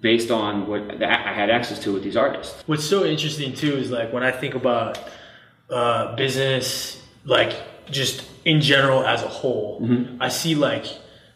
based 0.00 0.30
on 0.30 0.68
what 0.68 1.02
I 1.02 1.32
had 1.32 1.50
access 1.50 1.80
to 1.80 1.92
with 1.92 2.04
these 2.04 2.16
artists. 2.16 2.62
What's 2.66 2.84
so 2.84 3.04
interesting 3.04 3.54
too 3.54 3.74
is 3.74 3.90
like 3.90 4.12
when 4.12 4.22
I 4.22 4.30
think 4.30 4.54
about 4.54 5.00
uh, 5.68 6.14
business, 6.14 7.02
like 7.30 7.54
just 7.90 8.24
in 8.44 8.60
general 8.60 9.06
as 9.06 9.22
a 9.22 9.28
whole, 9.28 9.80
mm-hmm. 9.80 10.20
I 10.20 10.28
see 10.28 10.56
like 10.56 10.86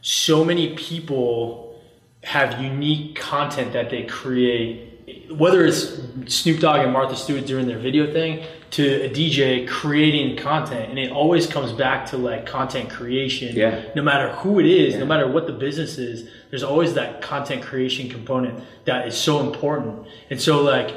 so 0.00 0.44
many 0.44 0.74
people 0.74 1.80
have 2.24 2.60
unique 2.60 3.14
content 3.14 3.74
that 3.74 3.90
they 3.90 4.02
create, 4.02 5.30
whether 5.30 5.64
it's 5.64 6.00
Snoop 6.26 6.58
Dogg 6.58 6.80
and 6.80 6.92
Martha 6.92 7.14
Stewart 7.14 7.46
doing 7.46 7.68
their 7.68 7.78
video 7.78 8.12
thing 8.12 8.44
to 8.72 9.04
a 9.04 9.08
DJ 9.08 9.68
creating 9.68 10.36
content. 10.36 10.90
And 10.90 10.98
it 10.98 11.12
always 11.12 11.46
comes 11.46 11.70
back 11.72 12.06
to 12.06 12.16
like 12.16 12.44
content 12.44 12.90
creation. 12.90 13.54
Yeah. 13.54 13.84
No 13.94 14.02
matter 14.02 14.32
who 14.32 14.58
it 14.58 14.66
is, 14.66 14.96
no 14.96 15.06
matter 15.06 15.28
what 15.28 15.46
the 15.46 15.52
business 15.52 15.96
is, 15.96 16.28
there's 16.50 16.64
always 16.64 16.94
that 16.94 17.22
content 17.22 17.62
creation 17.62 18.08
component 18.08 18.64
that 18.86 19.06
is 19.06 19.16
so 19.16 19.38
important. 19.46 20.08
And 20.28 20.42
so 20.42 20.60
like 20.60 20.92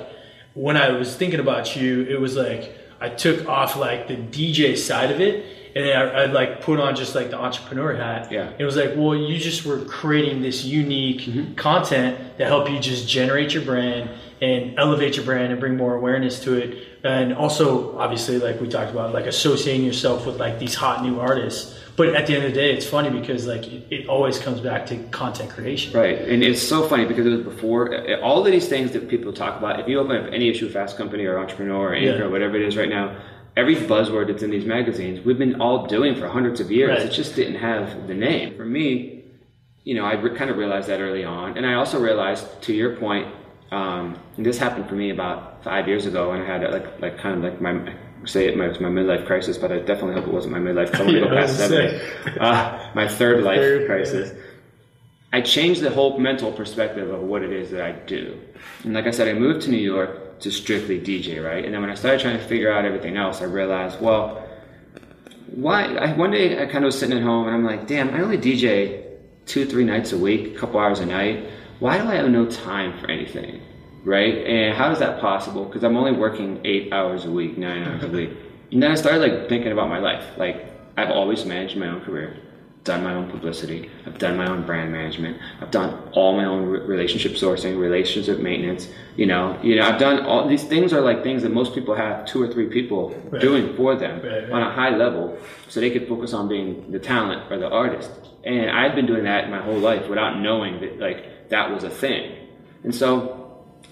when 0.56 0.76
I 0.76 0.90
was 0.90 1.16
thinking 1.16 1.40
about 1.40 1.76
you, 1.76 2.02
it 2.02 2.20
was 2.20 2.36
like 2.36 2.76
I 3.00 3.10
took 3.10 3.48
off 3.48 3.76
like 3.76 4.08
the 4.08 4.16
DJ 4.16 4.78
side 4.78 5.12
of 5.12 5.22
it, 5.22 5.46
and 5.76 5.86
then 5.86 5.96
I, 5.96 6.24
I 6.24 6.26
like 6.26 6.62
put 6.62 6.80
on 6.80 6.96
just 6.96 7.14
like 7.14 7.30
the 7.30 7.40
entrepreneur 7.40 7.96
hat. 7.96 8.32
Yeah. 8.32 8.52
it 8.58 8.64
was 8.64 8.76
like, 8.76 8.94
well, 8.96 9.16
you 9.16 9.38
just 9.38 9.66
were 9.66 9.80
creating 9.86 10.42
this 10.42 10.64
unique 10.66 11.22
mm-hmm. 11.22 11.54
content 11.54 12.38
that 12.38 12.48
help 12.48 12.70
you 12.70 12.80
just 12.80 13.08
generate 13.08 13.54
your 13.54 13.64
brand 13.64 14.10
and 14.42 14.78
elevate 14.78 15.16
your 15.16 15.26
brand 15.26 15.52
and 15.52 15.60
bring 15.60 15.78
more 15.78 15.96
awareness 15.96 16.40
to 16.42 16.54
it, 16.54 16.88
and 17.04 17.34
also 17.34 17.98
obviously 17.98 18.40
like 18.40 18.60
we 18.60 18.68
talked 18.68 18.92
about, 18.92 19.14
like 19.14 19.26
associating 19.26 19.86
yourself 19.86 20.26
with 20.26 20.40
like 20.40 20.60
these 20.60 20.76
hot 20.76 21.04
new 21.04 21.20
artists. 21.20 21.80
But 21.98 22.10
at 22.16 22.28
the 22.28 22.36
end 22.36 22.46
of 22.46 22.54
the 22.54 22.56
day, 22.56 22.74
it's 22.74 22.86
funny 22.86 23.10
because 23.10 23.48
like 23.48 23.66
it, 23.68 23.88
it 23.92 24.08
always 24.08 24.38
comes 24.38 24.62
back 24.62 24.86
to 24.86 24.98
content 25.10 25.50
creation. 25.50 25.92
Right, 26.00 26.20
and 26.20 26.44
it's 26.44 26.62
so 26.62 26.88
funny 26.88 27.06
because 27.06 27.26
it 27.26 27.32
was 27.32 27.42
before 27.42 27.82
all 28.22 28.46
of 28.46 28.46
these 28.46 28.70
things 28.70 28.92
that 28.92 29.10
people 29.10 29.34
talk 29.34 29.58
about. 29.58 29.80
If 29.80 29.88
you 29.88 30.00
open 30.00 30.16
up 30.16 30.32
any 30.32 30.48
issue, 30.48 30.68
of 30.68 30.74
Fast 30.74 30.96
Company 30.96 31.26
or 31.26 31.40
Entrepreneur 31.40 31.90
or 31.90 31.94
Anchor 31.96 32.20
Yeah. 32.20 32.24
or 32.26 32.30
whatever 32.30 32.56
it 32.56 32.62
is 32.62 32.78
right 32.78 32.88
now, 32.88 33.18
every 33.56 33.76
buzzword 33.76 34.28
that's 34.28 34.44
in 34.44 34.52
these 34.52 34.66
magazines, 34.66 35.26
we've 35.26 35.40
been 35.40 35.60
all 35.60 35.88
doing 35.88 36.14
for 36.16 36.28
hundreds 36.28 36.60
of 36.60 36.70
years. 36.72 37.00
Right. 37.00 37.08
It 37.08 37.12
just 37.12 37.36
didn't 37.36 37.56
have 37.56 38.08
the 38.08 38.14
name. 38.14 38.56
For 38.56 38.66
me, 38.66 39.24
you 39.84 39.96
know, 39.96 40.06
I 40.06 40.14
re- 40.14 40.36
kind 40.38 40.52
of 40.52 40.58
realized 40.58 40.88
that 40.90 41.00
early 41.00 41.24
on, 41.24 41.58
and 41.58 41.66
I 41.66 41.74
also 41.74 42.00
realized, 42.00 42.46
to 42.64 42.74
your 42.74 42.96
point, 42.98 43.28
um, 43.72 44.20
this 44.38 44.60
happened 44.60 44.88
for 44.88 44.96
me 44.96 45.10
about 45.10 45.64
five 45.64 45.88
years 45.88 46.06
ago, 46.06 46.32
and 46.32 46.44
I 46.44 46.46
had 46.46 46.62
like 46.72 47.02
like 47.02 47.18
kind 47.18 47.38
of 47.38 47.44
like 47.44 47.60
my 47.60 47.74
say 48.26 48.48
it 48.48 48.58
my, 48.58 48.68
my 48.80 48.90
midlife 48.90 49.26
crisis, 49.26 49.58
but 49.58 49.72
I 49.72 49.80
definitely 49.80 50.14
hope 50.14 50.28
it 50.28 50.34
wasn't 50.34 50.54
my 50.54 50.60
midlife. 50.60 50.94
I 50.96 51.04
want 51.04 51.14
to 51.14 51.20
go 51.22 51.30
Yeah, 51.34 51.42
was 51.42 51.52
past 51.52 51.58
seventy. 51.58 52.00
Uh, 52.40 52.92
my 52.96 53.08
third 53.08 53.44
life 53.44 53.60
Third, 53.60 53.88
crisis. 53.88 54.32
I 55.34 55.42
changed 55.42 55.82
the 55.82 55.90
whole 55.90 56.18
mental 56.20 56.52
perspective 56.52 57.10
of 57.10 57.22
what 57.22 57.44
it 57.44 57.52
is 57.52 57.70
that 57.72 57.82
I 57.82 57.92
do. 57.92 58.40
And 58.84 58.94
like 58.94 59.06
I 59.08 59.12
said, 59.12 59.28
I 59.28 59.34
moved 59.34 59.62
to 59.64 59.70
New 59.70 59.78
York 59.78 60.40
to 60.40 60.52
strictly 60.52 61.00
DJ, 61.00 61.44
right? 61.44 61.64
And 61.66 61.74
then 61.74 61.82
when 61.82 61.90
I 61.90 61.96
started 61.96 62.22
trying 62.22 62.38
to 62.38 62.44
figure 62.44 62.72
out 62.72 62.86
everything 62.86 63.18
else, 63.18 63.42
I 63.42 63.46
realized, 63.46 64.00
well, 64.00 64.48
why? 65.48 65.86
I, 65.96 66.14
one 66.14 66.32
day 66.32 66.62
I 66.62 66.66
kind 66.66 66.84
of 66.84 66.88
was 66.88 67.00
sitting 67.00 67.18
at 67.18 67.24
home 67.24 67.48
and 67.48 67.56
I'm 67.56 67.66
like, 67.66 67.88
damn, 67.88 68.10
I 68.14 68.22
only 68.22 68.38
DJ 68.38 69.04
two, 69.46 69.66
three 69.66 69.84
nights 69.84 70.14
a 70.14 70.18
week, 70.18 70.56
a 70.56 70.60
couple 70.60 70.80
hours 70.80 71.00
a 71.00 71.06
night. 71.06 71.50
Why 71.80 71.98
do 71.98 72.08
I 72.08 72.16
have 72.16 72.30
no 72.30 72.46
time 72.46 72.98
for 73.00 73.10
anything? 73.10 73.62
Right? 74.08 74.36
And 74.46 74.78
how 74.78 74.90
is 74.92 75.00
that 75.00 75.20
possible? 75.20 75.66
Because 75.66 75.84
I'm 75.84 75.98
only 75.98 76.14
working 76.14 76.62
eight 76.64 76.94
hours 76.94 77.26
a 77.26 77.30
week, 77.32 77.58
nine 77.58 77.84
hours 77.84 78.04
a 78.04 78.08
week. 78.08 78.30
And 78.72 78.82
then 78.82 78.92
I 78.92 78.96
started 78.96 79.20
like 79.20 79.50
thinking 79.50 79.74
about 79.74 79.90
my 79.90 80.00
life. 80.00 80.24
Like 80.38 80.72
I've 80.96 81.12
always 81.12 81.44
managed 81.46 81.76
my 81.76 81.90
own 81.90 82.00
career, 82.02 82.38
done 82.86 83.04
my 83.04 83.14
own 83.14 83.30
publicity, 83.30 83.90
I've 84.06 84.18
done 84.18 84.38
my 84.38 84.48
own 84.48 84.66
brand 84.66 84.94
management, 84.94 85.38
I've 85.62 85.72
done 85.72 86.10
all 86.14 86.38
my 86.38 86.46
own 86.46 86.64
relationship 86.68 87.34
sourcing, 87.34 87.78
relationship 87.78 88.40
maintenance. 88.40 88.88
You 89.18 89.26
know, 89.26 89.60
you 89.62 89.76
know, 89.76 89.84
I've 89.84 90.00
done 90.00 90.26
all 90.26 90.48
these 90.48 90.64
things 90.64 90.94
are 90.94 91.02
like 91.02 91.22
things 91.22 91.44
that 91.44 91.52
most 91.52 91.76
people 91.76 91.94
have 91.94 92.26
two 92.26 92.42
or 92.42 92.48
three 92.48 92.68
people 92.68 93.10
Right. 93.30 93.42
doing 93.42 93.76
for 93.76 93.96
them 93.96 94.22
Right, 94.24 94.50
on 94.50 94.62
a 94.64 94.72
high 94.72 94.96
level, 94.96 95.38
so 95.68 95.82
they 95.82 95.90
could 95.92 96.08
focus 96.08 96.34
on 96.34 96.48
being 96.48 96.92
the 96.92 97.00
talent 97.00 97.52
or 97.52 97.58
the 97.58 97.70
artist. 97.70 98.10
And 98.46 98.70
I've 98.70 98.96
been 98.96 99.06
doing 99.06 99.26
that 99.26 99.50
my 99.50 99.62
whole 99.62 99.78
life 99.92 100.08
without 100.08 100.40
knowing 100.40 100.80
that 100.80 100.98
like 100.98 101.50
that 101.50 101.70
was 101.74 101.84
a 101.84 101.90
thing. 101.90 102.32
And 102.86 102.96
so 102.96 103.37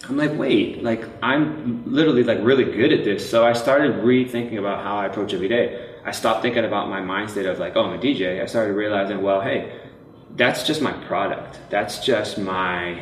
I'm 0.08 0.18
like, 0.18 0.38
wait, 0.38 0.84
like 0.84 1.04
I'm 1.24 1.84
literally 1.92 2.24
like 2.24 2.40
really 2.42 2.66
good 2.66 2.92
at 2.94 3.04
this. 3.04 3.28
So 3.28 3.46
I 3.46 3.54
started 3.54 4.04
rethinking 4.04 4.60
about 4.60 4.84
how 4.84 4.98
I 4.98 5.08
approach 5.08 5.34
every 5.34 5.48
day. 5.48 5.94
I 6.06 6.12
stopped 6.12 6.44
thinking 6.44 6.66
about 6.66 6.90
my 6.90 7.02
mindset 7.02 7.50
of 7.50 7.58
like, 7.58 7.76
oh, 7.76 7.86
I'm 7.86 7.94
a 7.94 8.02
DJ. 8.02 8.42
I 8.42 8.46
started 8.46 8.74
realizing, 8.74 9.22
well, 9.24 9.42
hey, 9.42 9.80
that's 10.36 10.64
just 10.64 10.82
my 10.82 10.92
product. 11.06 11.60
That's 11.70 12.06
just 12.06 12.38
my 12.38 13.02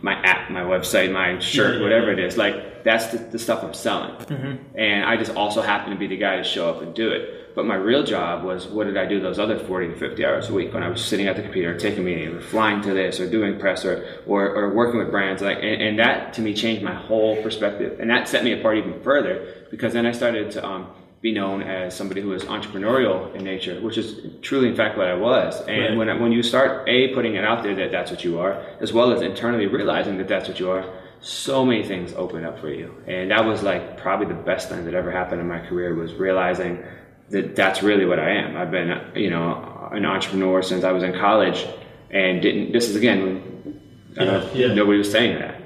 my 0.00 0.14
app, 0.24 0.50
my 0.50 0.62
website, 0.62 1.12
my 1.12 1.38
shirt, 1.38 1.80
whatever 1.80 2.10
it 2.10 2.18
is. 2.18 2.36
Like 2.36 2.71
that's 2.84 3.06
the, 3.08 3.18
the 3.18 3.38
stuff 3.38 3.62
I'm 3.62 3.74
selling. 3.74 4.14
And 4.74 5.04
I 5.04 5.16
just 5.16 5.34
also 5.34 5.62
happen 5.62 5.92
to 5.92 5.98
be 5.98 6.06
the 6.06 6.16
guy 6.16 6.36
to 6.36 6.44
show 6.44 6.68
up 6.68 6.82
and 6.82 6.94
do 6.94 7.10
it. 7.10 7.54
But 7.54 7.66
my 7.66 7.74
real 7.74 8.02
job 8.02 8.44
was 8.44 8.66
what 8.66 8.84
did 8.86 8.96
I 8.96 9.04
do 9.06 9.20
those 9.20 9.38
other 9.38 9.58
40 9.58 9.88
to 9.88 9.96
50 9.96 10.24
hours 10.24 10.48
a 10.48 10.54
week 10.54 10.72
when 10.72 10.82
I 10.82 10.88
was 10.88 11.04
sitting 11.04 11.26
at 11.28 11.36
the 11.36 11.42
computer, 11.42 11.78
taking 11.78 12.02
meetings, 12.04 12.34
or 12.34 12.40
flying 12.40 12.80
to 12.82 12.94
this, 12.94 13.20
or 13.20 13.30
doing 13.30 13.58
press, 13.60 13.84
or, 13.84 14.04
or, 14.26 14.48
or 14.54 14.74
working 14.74 14.98
with 14.98 15.10
brands. 15.10 15.42
Like, 15.42 15.58
and, 15.58 15.82
and 15.82 15.98
that 15.98 16.32
to 16.34 16.40
me 16.40 16.54
changed 16.54 16.82
my 16.82 16.94
whole 16.94 17.42
perspective. 17.42 18.00
And 18.00 18.08
that 18.10 18.26
set 18.28 18.42
me 18.42 18.52
apart 18.58 18.78
even 18.78 19.02
further 19.02 19.66
because 19.70 19.92
then 19.92 20.06
I 20.06 20.12
started 20.12 20.50
to 20.52 20.64
um, 20.66 20.86
be 21.20 21.32
known 21.32 21.62
as 21.62 21.94
somebody 21.94 22.20
who 22.22 22.30
was 22.30 22.44
entrepreneurial 22.44 23.34
in 23.34 23.44
nature, 23.44 23.78
which 23.82 23.98
is 23.98 24.18
truly, 24.40 24.68
in 24.68 24.74
fact, 24.74 24.96
what 24.96 25.06
I 25.06 25.14
was. 25.14 25.60
And 25.68 25.98
Right. 25.98 26.08
when, 26.08 26.20
when 26.22 26.32
you 26.32 26.42
start 26.42 26.88
A, 26.88 27.14
putting 27.14 27.34
it 27.34 27.44
out 27.44 27.62
there 27.62 27.74
that 27.76 27.92
that's 27.92 28.10
what 28.10 28.24
you 28.24 28.40
are, 28.40 28.54
as 28.80 28.92
well 28.94 29.12
as 29.12 29.20
internally 29.20 29.66
realizing 29.66 30.16
that 30.18 30.26
that's 30.28 30.48
what 30.48 30.58
you 30.58 30.70
are, 30.70 30.84
so 31.22 31.64
many 31.64 31.84
things 31.84 32.12
open 32.14 32.44
up 32.44 32.60
for 32.60 32.68
you. 32.68 32.94
And 33.06 33.30
that 33.30 33.44
was 33.44 33.62
like 33.62 33.96
probably 33.98 34.26
the 34.26 34.34
best 34.42 34.68
thing 34.68 34.84
that 34.84 34.94
ever 34.94 35.10
happened 35.10 35.40
in 35.40 35.48
my 35.48 35.60
career 35.60 35.94
was 35.94 36.14
realizing 36.14 36.82
that 37.30 37.56
that's 37.56 37.82
really 37.82 38.04
what 38.04 38.18
I 38.18 38.30
am. 38.30 38.56
I've 38.56 38.70
been, 38.70 39.00
you 39.14 39.30
know, 39.30 39.88
an 39.92 40.04
entrepreneur 40.04 40.62
since 40.62 40.84
I 40.84 40.92
was 40.92 41.02
in 41.02 41.12
college 41.12 41.66
and 42.10 42.42
didn't, 42.42 42.72
this 42.72 42.88
is 42.88 42.96
again, 42.96 43.80
I 44.18 44.24
Yeah, 44.24 44.48
yeah. 44.52 44.74
nobody 44.74 44.98
was 44.98 45.10
saying 45.10 45.38
that. 45.38 45.58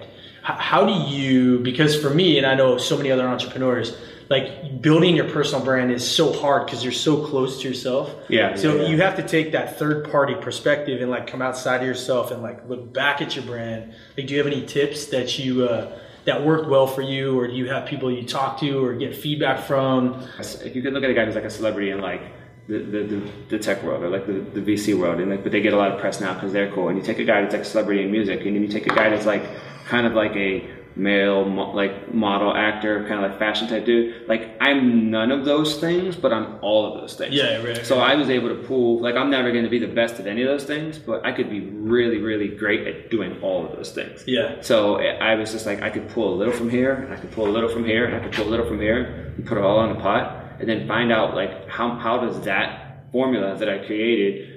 How 0.42 0.86
do 0.86 0.92
you 0.92 1.58
because 1.58 2.00
for 2.00 2.10
me 2.10 2.38
and 2.38 2.46
i 2.46 2.54
know 2.54 2.78
so 2.78 2.96
many 2.96 3.10
other 3.10 3.26
entrepreneurs 3.26 3.98
like 4.28 4.82
building 4.82 5.14
your 5.14 5.28
personal 5.30 5.64
brand 5.64 5.90
is 5.90 6.08
so 6.08 6.32
hard 6.32 6.66
because 6.66 6.82
you're 6.82 6.92
so 6.92 7.24
close 7.26 7.60
to 7.62 7.68
yourself. 7.68 8.14
Yeah, 8.28 8.56
so 8.56 8.76
yeah, 8.76 8.88
you 8.88 9.00
have 9.00 9.16
to 9.16 9.22
take 9.22 9.52
that 9.52 9.78
third 9.78 10.10
party 10.10 10.34
perspective 10.34 11.00
and 11.00 11.10
like 11.10 11.26
come 11.26 11.42
outside 11.42 11.80
of 11.80 11.86
yourself 11.86 12.30
and 12.30 12.42
like 12.42 12.68
look 12.68 12.92
back 12.92 13.22
at 13.22 13.36
your 13.36 13.44
brand. 13.44 13.94
Like 14.16 14.26
do 14.26 14.34
you 14.34 14.38
have 14.38 14.46
any 14.46 14.66
tips 14.66 15.06
that 15.06 15.38
you 15.38 15.68
uh, 15.68 15.96
that 16.24 16.44
worked 16.44 16.68
well 16.68 16.86
for 16.86 17.02
you 17.02 17.38
or 17.38 17.46
do 17.46 17.54
you 17.54 17.68
have 17.68 17.86
people 17.86 18.10
you 18.10 18.24
talk 18.24 18.58
to 18.60 18.84
or 18.84 18.94
get 18.94 19.14
feedback 19.14 19.64
from? 19.64 20.26
If 20.40 20.74
you 20.74 20.82
could 20.82 20.92
look 20.92 21.04
at 21.04 21.10
a 21.10 21.14
guy 21.14 21.24
who's 21.24 21.36
like 21.36 21.44
a 21.44 21.50
celebrity 21.50 21.90
in 21.90 22.00
like 22.00 22.22
the, 22.68 22.78
the, 22.78 23.02
the, 23.04 23.30
the 23.50 23.58
tech 23.58 23.82
world 23.82 24.02
or 24.02 24.08
like 24.08 24.26
the, 24.26 24.60
the 24.60 24.60
VC 24.60 24.98
world, 24.98 25.20
and 25.20 25.30
like, 25.30 25.42
but 25.42 25.52
they 25.52 25.60
get 25.60 25.72
a 25.72 25.76
lot 25.76 25.92
of 25.92 26.00
press 26.00 26.20
now 26.20 26.34
because 26.34 26.52
they're 26.52 26.70
cool. 26.72 26.88
And 26.88 26.98
you 26.98 27.04
take 27.04 27.18
a 27.18 27.24
guy 27.24 27.40
that's 27.40 27.52
like 27.52 27.62
a 27.62 27.64
celebrity 27.64 28.02
in 28.02 28.10
music, 28.10 28.44
and 28.44 28.56
then 28.56 28.62
you 28.62 28.68
take 28.68 28.86
a 28.86 28.94
guy 28.94 29.08
that's 29.08 29.26
like 29.26 29.44
kind 29.86 30.06
of 30.06 30.14
like 30.14 30.34
a 30.34 30.68
male 30.96 31.44
mo- 31.44 31.72
like 31.72 32.12
model 32.12 32.54
actor, 32.54 33.06
kind 33.06 33.24
of 33.24 33.30
like 33.30 33.38
fashion 33.38 33.68
type 33.68 33.84
dude. 33.84 34.26
Like 34.28 34.56
I'm 34.60 35.10
none 35.10 35.30
of 35.30 35.44
those 35.44 35.76
things, 35.78 36.16
but 36.16 36.32
I'm 36.32 36.58
all 36.62 36.86
of 36.92 37.00
those 37.00 37.14
things. 37.14 37.34
Yeah, 37.34 37.62
right, 37.62 37.84
So 37.84 37.98
I 38.00 38.14
was 38.14 38.30
able 38.30 38.48
to 38.48 38.54
pull 38.66 39.00
like 39.00 39.14
I'm 39.14 39.30
never 39.30 39.52
going 39.52 39.64
to 39.64 39.70
be 39.70 39.78
the 39.78 39.86
best 39.86 40.18
at 40.18 40.26
any 40.26 40.42
of 40.42 40.48
those 40.48 40.64
things, 40.64 40.98
but 40.98 41.24
I 41.24 41.32
could 41.32 41.50
be 41.50 41.60
really, 41.60 42.18
really 42.18 42.48
great 42.48 42.86
at 42.86 43.10
doing 43.10 43.40
all 43.42 43.66
of 43.66 43.72
those 43.72 43.92
things. 43.92 44.24
Yeah. 44.26 44.60
So 44.62 44.96
eh, 44.96 45.18
I 45.18 45.34
was 45.34 45.52
just 45.52 45.66
like, 45.66 45.82
I 45.82 45.90
could 45.90 46.08
pull 46.08 46.32
a 46.32 46.36
little 46.36 46.54
from 46.54 46.70
here, 46.70 46.94
and 46.94 47.12
I 47.12 47.16
could 47.16 47.32
pull 47.32 47.46
a 47.46 47.52
little 47.52 47.68
from 47.68 47.84
here, 47.84 48.06
and 48.06 48.14
I 48.16 48.20
could 48.20 48.32
pull 48.32 48.48
a 48.48 48.50
little 48.50 48.66
from 48.66 48.80
here, 48.80 49.32
and 49.36 49.46
put 49.46 49.58
it 49.58 49.64
all 49.64 49.84
in 49.84 49.90
a 49.96 50.00
pot, 50.00 50.56
and 50.58 50.68
then 50.68 50.88
find 50.88 51.12
out 51.12 51.34
like 51.34 51.68
how 51.68 51.90
how 51.96 52.18
does 52.18 52.40
that 52.42 53.04
formula 53.12 53.56
that 53.56 53.68
I 53.68 53.78
created 53.86 54.55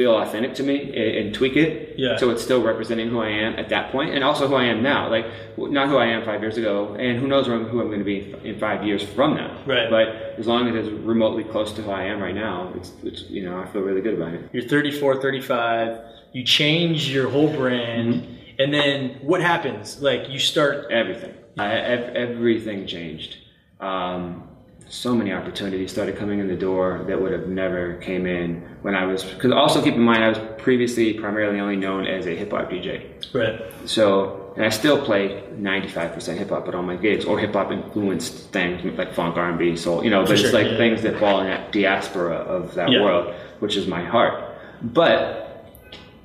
feel 0.00 0.16
authentic 0.16 0.54
to 0.54 0.62
me, 0.62 0.76
and, 1.00 1.26
and 1.26 1.34
tweak 1.34 1.56
it, 1.56 1.94
Yeah. 1.98 2.16
so 2.16 2.30
it's 2.30 2.42
still 2.42 2.62
representing 2.62 3.10
who 3.10 3.20
I 3.20 3.28
am 3.28 3.52
at 3.58 3.68
that 3.68 3.92
point, 3.92 4.14
and 4.14 4.24
also 4.24 4.48
who 4.48 4.54
I 4.54 4.64
am 4.64 4.82
now. 4.82 5.10
Like 5.10 5.26
not 5.58 5.88
who 5.90 5.98
I 5.98 6.06
am 6.06 6.24
five 6.24 6.40
years 6.40 6.56
ago, 6.56 6.94
and 6.98 7.18
who 7.20 7.26
knows 7.28 7.46
who 7.46 7.52
I'm, 7.52 7.64
who 7.66 7.82
I'm 7.82 7.88
going 7.88 7.98
to 7.98 8.04
be 8.16 8.34
in 8.42 8.58
five 8.58 8.82
years 8.82 9.02
from 9.02 9.34
now. 9.34 9.62
Right. 9.66 9.90
But 9.90 10.08
as 10.40 10.46
long 10.46 10.62
as 10.68 10.74
it's 10.74 10.88
remotely 11.14 11.44
close 11.44 11.70
to 11.74 11.82
who 11.82 11.90
I 11.90 12.04
am 12.04 12.18
right 12.22 12.34
now, 12.34 12.72
it's, 12.76 12.92
it's 13.02 13.20
you 13.28 13.42
know 13.44 13.58
I 13.58 13.66
feel 13.72 13.82
really 13.82 14.00
good 14.00 14.14
about 14.14 14.32
it. 14.32 14.48
you're 14.54 14.62
34 14.62 15.20
35 15.20 15.98
you 16.32 16.44
change 16.44 17.10
your 17.10 17.28
whole 17.28 17.50
brand 17.60 18.14
Mm-hmm. 18.14 18.60
and 18.62 18.72
then 18.72 18.96
what 19.20 19.40
happens 19.42 20.00
like 20.00 20.30
you 20.30 20.38
start 20.38 20.90
everything. 20.90 21.34
I, 21.58 21.66
ev- 21.94 22.14
everything 22.16 22.86
changed. 22.86 23.36
Um, 23.80 24.44
so 24.88 25.14
many 25.14 25.32
opportunities 25.32 25.92
started 25.92 26.16
coming 26.16 26.38
in 26.40 26.48
the 26.48 26.56
door 26.68 27.04
that 27.08 27.20
would 27.20 27.32
have 27.32 27.48
never 27.48 27.96
came 28.08 28.24
in 28.26 28.48
when 28.82 28.94
I 28.94 29.04
was. 29.06 29.24
Because 29.24 29.52
also 29.52 29.82
keep 29.82 29.94
in 29.94 30.00
mind, 30.02 30.22
I 30.24 30.28
was 30.28 30.38
previously 30.58 31.14
primarily 31.14 31.60
only 31.60 31.76
known 31.76 32.06
as 32.06 32.26
a 32.26 32.34
hip 32.34 32.50
hop 32.52 32.70
DJ. 32.70 33.06
right 33.34 33.60
So, 33.86 34.52
and 34.56 34.64
I 34.64 34.68
still 34.70 35.02
play 35.04 35.42
95% 35.54 36.36
hip 36.38 36.48
hop 36.50 36.66
at 36.68 36.74
all 36.74 36.82
my 36.82 36.96
gigs, 36.96 37.24
or 37.24 37.38
hip 37.38 37.52
hop 37.54 37.70
influenced 37.72 38.50
things 38.52 38.82
like 38.98 39.14
funk, 39.14 39.36
R&B, 39.36 39.76
soul. 39.76 40.02
You 40.04 40.10
know, 40.10 40.22
but 40.22 40.32
it's 40.32 40.42
sure, 40.42 40.52
like 40.52 40.72
yeah. 40.72 40.76
things 40.76 41.02
that 41.02 41.18
fall 41.18 41.40
in 41.40 41.46
that 41.46 41.72
diaspora 41.72 42.36
of 42.36 42.74
that 42.74 42.90
Yeah. 42.90 43.02
world, 43.02 43.34
which 43.60 43.76
is 43.76 43.86
my 43.86 44.02
heart. 44.04 44.44
But 44.82 45.66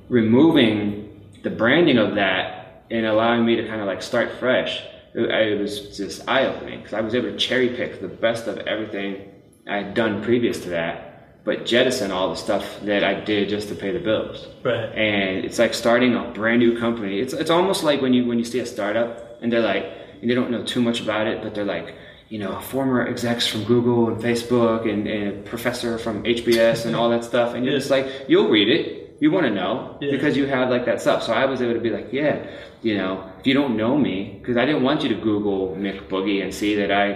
removing 0.08 1.20
the 1.42 1.50
branding 1.50 1.98
of 1.98 2.14
that 2.14 2.84
and 2.90 3.04
allowing 3.06 3.44
me 3.44 3.56
to 3.56 3.66
kind 3.68 3.80
of 3.80 3.86
like 3.86 4.02
start 4.02 4.30
fresh, 4.38 4.82
it, 5.14 5.30
it 5.30 5.60
was 5.60 5.96
just 5.96 6.28
eye 6.28 6.46
opening 6.46 6.78
because 6.78 6.94
I 6.94 7.00
was 7.00 7.14
able 7.14 7.30
to 7.30 7.36
cherry 7.36 7.68
pick 7.70 8.00
the 8.00 8.08
best 8.08 8.46
of 8.46 8.58
everything 8.58 9.30
I 9.68 9.78
had 9.78 9.94
done 9.94 10.22
previous 10.22 10.60
to 10.64 10.70
that, 10.70 11.05
but 11.46 11.64
jettison 11.64 12.10
all 12.10 12.28
the 12.28 12.36
stuff 12.46 12.64
that 12.82 13.02
I 13.04 13.14
did 13.14 13.48
just 13.48 13.68
to 13.68 13.74
pay 13.74 13.90
the 13.92 14.00
bills. 14.10 14.48
Right. 14.62 14.90
And 15.08 15.44
it's 15.46 15.58
like 15.58 15.72
starting 15.72 16.14
a 16.14 16.24
brand 16.38 16.58
new 16.64 16.72
company. 16.84 17.20
It's 17.24 17.32
it's 17.42 17.50
almost 17.58 17.80
like 17.88 17.98
when 18.02 18.12
you 18.12 18.22
when 18.28 18.38
you 18.38 18.44
see 18.52 18.58
a 18.60 18.66
startup 18.66 19.10
and 19.40 19.50
they're 19.50 19.68
like 19.74 19.84
and 20.20 20.28
they 20.28 20.34
don't 20.34 20.50
know 20.50 20.64
too 20.74 20.82
much 20.88 20.98
about 21.00 21.26
it, 21.32 21.36
but 21.42 21.54
they're 21.54 21.72
like 21.78 21.94
you 22.28 22.40
know, 22.40 22.58
former 22.60 23.06
execs 23.06 23.46
from 23.46 23.62
Google 23.72 24.08
and 24.10 24.16
Facebook 24.20 24.80
and, 24.92 25.06
and 25.06 25.22
a 25.28 25.42
professor 25.52 25.96
from 25.96 26.24
HBS 26.24 26.84
and 26.84 26.96
all 26.96 27.08
that 27.10 27.22
stuff. 27.32 27.54
And 27.54 27.64
you're 27.64 27.74
Yeah. 27.74 27.78
just 27.78 27.90
like, 27.96 28.06
you'll 28.26 28.48
read 28.58 28.68
it. 28.68 29.16
You 29.20 29.30
want 29.30 29.46
to 29.46 29.52
know 29.60 29.96
Yeah. 30.00 30.10
because 30.10 30.36
you 30.36 30.44
have 30.46 30.68
like 30.68 30.84
that 30.86 31.00
stuff. 31.00 31.22
So 31.22 31.32
I 31.32 31.44
was 31.46 31.62
able 31.62 31.74
to 31.74 31.84
be 31.88 31.90
like, 31.98 32.08
yeah, 32.12 32.34
you 32.82 32.94
know, 32.98 33.12
if 33.38 33.46
you 33.46 33.54
don't 33.54 33.76
know 33.76 33.96
me, 33.96 34.16
because 34.40 34.56
I 34.56 34.64
didn't 34.66 34.82
want 34.82 35.04
you 35.04 35.08
to 35.10 35.14
Google 35.30 35.76
Mick 35.84 36.08
Boogie 36.08 36.42
and 36.42 36.52
see 36.52 36.74
that 36.80 36.90
I 36.90 37.06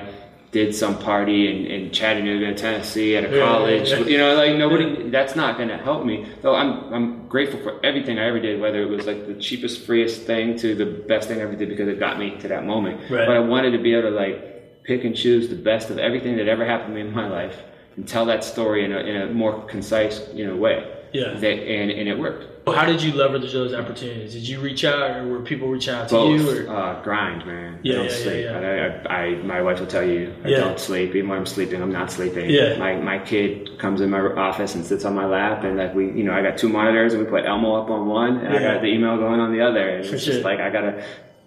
did 0.52 0.74
some 0.74 0.98
party 0.98 1.48
in, 1.48 1.66
in 1.66 1.90
Chattanooga, 1.92 2.52
Tennessee 2.54 3.16
at 3.16 3.24
a 3.24 3.28
Yeah, 3.36 3.44
college. 3.44 3.88
yeah. 3.90 3.98
You 4.00 4.18
know, 4.18 4.34
like 4.34 4.56
nobody, 4.56 5.08
that's 5.08 5.36
not 5.36 5.56
going 5.56 5.68
to 5.68 5.76
help 5.78 6.04
me. 6.04 6.26
Though 6.42 6.56
I'm, 6.56 6.92
I'm 6.92 7.28
grateful 7.28 7.60
for 7.62 7.78
everything 7.86 8.18
I 8.18 8.24
ever 8.26 8.40
did, 8.40 8.60
whether 8.60 8.82
it 8.82 8.88
was 8.88 9.06
like 9.06 9.26
the 9.28 9.34
cheapest, 9.34 9.82
freest 9.86 10.22
thing 10.22 10.58
to 10.58 10.74
the 10.74 10.86
best 10.86 11.28
thing 11.28 11.38
I 11.38 11.42
ever 11.42 11.54
did 11.54 11.68
because 11.68 11.86
it 11.88 12.00
got 12.00 12.18
me 12.18 12.36
to 12.40 12.48
that 12.48 12.64
moment. 12.66 13.00
Right. 13.10 13.26
But 13.26 13.36
I 13.36 13.40
wanted 13.40 13.70
to 13.72 13.78
be 13.78 13.94
able 13.94 14.10
to 14.10 14.16
like 14.16 14.82
pick 14.82 15.04
and 15.04 15.14
choose 15.14 15.48
the 15.48 15.54
best 15.56 15.88
of 15.90 15.98
everything 15.98 16.36
that 16.38 16.48
ever 16.48 16.64
happened 16.64 16.94
to 16.96 17.02
me 17.02 17.08
in 17.08 17.14
my 17.14 17.28
life 17.28 17.62
and 17.96 18.08
tell 18.08 18.26
that 18.26 18.42
story 18.42 18.84
in 18.84 18.92
a, 18.92 18.98
in 18.98 19.16
a 19.22 19.26
more 19.32 19.64
concise, 19.66 20.20
you 20.34 20.46
know, 20.46 20.56
way. 20.56 20.96
Yeah. 21.12 21.34
that, 21.34 21.46
and 21.46 21.90
and 21.90 22.08
it 22.08 22.18
worked. 22.18 22.46
How 22.68 22.84
did 22.84 23.02
you 23.02 23.12
leverage 23.14 23.52
those 23.52 23.74
opportunities? 23.74 24.32
Did 24.32 24.46
you 24.46 24.60
reach 24.60 24.84
out, 24.84 25.16
or 25.16 25.26
were 25.26 25.40
people 25.40 25.66
reaching 25.68 25.92
out 25.94 26.08
to 26.10 26.14
Both 26.14 26.40
you? 26.40 26.68
Or 26.68 26.76
uh, 26.76 27.02
grind, 27.02 27.44
man. 27.44 27.80
Yeah, 27.82 27.96
don't 27.96 28.04
yeah, 28.04 28.10
yeah, 28.10 28.16
sleep. 28.16 28.44
yeah. 28.44 28.98
I, 29.08 29.14
I, 29.14 29.22
I, 29.24 29.34
my 29.42 29.60
wife 29.62 29.80
will 29.80 29.88
tell 29.88 30.04
you, 30.06 30.32
I 30.44 30.48
Yeah. 30.48 30.58
don't 30.60 30.78
sleep. 30.78 31.14
Even 31.16 31.30
when 31.30 31.38
I'm 31.38 31.46
sleeping, 31.46 31.82
I'm 31.82 31.90
not 31.90 32.12
sleeping. 32.12 32.48
Yeah. 32.48 32.76
My 32.78 32.94
my 32.96 33.18
kid 33.18 33.78
comes 33.78 34.00
in 34.00 34.10
my 34.10 34.20
office 34.20 34.74
and 34.76 34.84
sits 34.86 35.04
on 35.04 35.14
my 35.16 35.26
lap, 35.26 35.64
and 35.64 35.78
like 35.78 35.94
we, 35.94 36.06
you 36.12 36.22
know, 36.22 36.32
I 36.32 36.42
got 36.42 36.58
two 36.58 36.68
monitors, 36.68 37.12
and 37.14 37.24
we 37.24 37.28
put 37.28 37.44
Elmo 37.44 37.74
up 37.74 37.90
on 37.90 38.06
one, 38.06 38.36
and 38.38 38.54
I 38.56 38.60
got 38.62 38.82
the 38.82 38.88
email 38.88 39.16
going 39.16 39.40
on 39.40 39.52
the 39.52 39.62
other, 39.62 39.88
and 39.88 40.06
For 40.06 40.14
it's 40.14 40.24
sure. 40.24 40.34
just 40.34 40.44
like 40.44 40.60
I 40.60 40.70
gotta. 40.70 41.02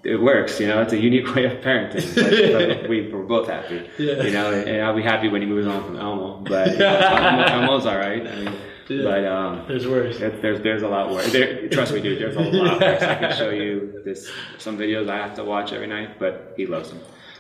It 0.06 0.22
works, 0.22 0.60
you 0.60 0.68
know. 0.68 0.82
It's 0.82 0.92
a 0.92 0.98
unique 1.00 1.34
way 1.36 1.46
of 1.46 1.64
parenting. 1.64 2.90
We, 2.90 3.10
we're 3.10 3.24
both 3.24 3.48
happy, 3.48 3.88
Yeah. 3.98 4.22
you 4.24 4.32
know. 4.32 4.52
And 4.52 4.82
I'll 4.86 4.94
be 4.96 5.02
happy 5.02 5.30
when 5.30 5.42
he 5.42 5.48
moves 5.48 5.66
on 5.66 5.82
from 5.86 5.96
Elmo. 5.96 6.40
But 6.40 6.74
you 6.74 6.80
know, 6.80 6.88
Elmo, 6.98 7.44
Elmo's 7.44 7.86
all 7.86 7.96
right. 7.98 8.28
I 8.28 8.36
mean, 8.36 8.54
Yeah. 8.98 9.04
but 9.10 9.26
um, 9.26 9.66
There's 9.68 9.88
worse. 9.88 10.20
there- 10.20 10.30
There's 10.32 10.62
there's 10.62 10.84
a 10.84 10.88
lot 10.88 11.12
worse. 11.12 11.32
There, 11.32 11.68
trust 11.70 11.94
me, 11.94 12.02
dude. 12.02 12.20
There's 12.22 12.36
a 12.36 12.40
lot 12.42 12.80
worse. 12.82 13.02
I 13.04 13.16
can 13.16 13.36
show 13.38 13.50
you 13.50 14.02
this 14.06 14.30
some 14.58 14.78
videos 14.78 15.10
I 15.10 15.18
have 15.18 15.36
to 15.36 15.44
watch 15.44 15.74
every 15.74 15.88
night, 15.88 16.20
but 16.20 16.54
he 16.58 16.66
loves 16.66 16.90
them. 16.90 17.00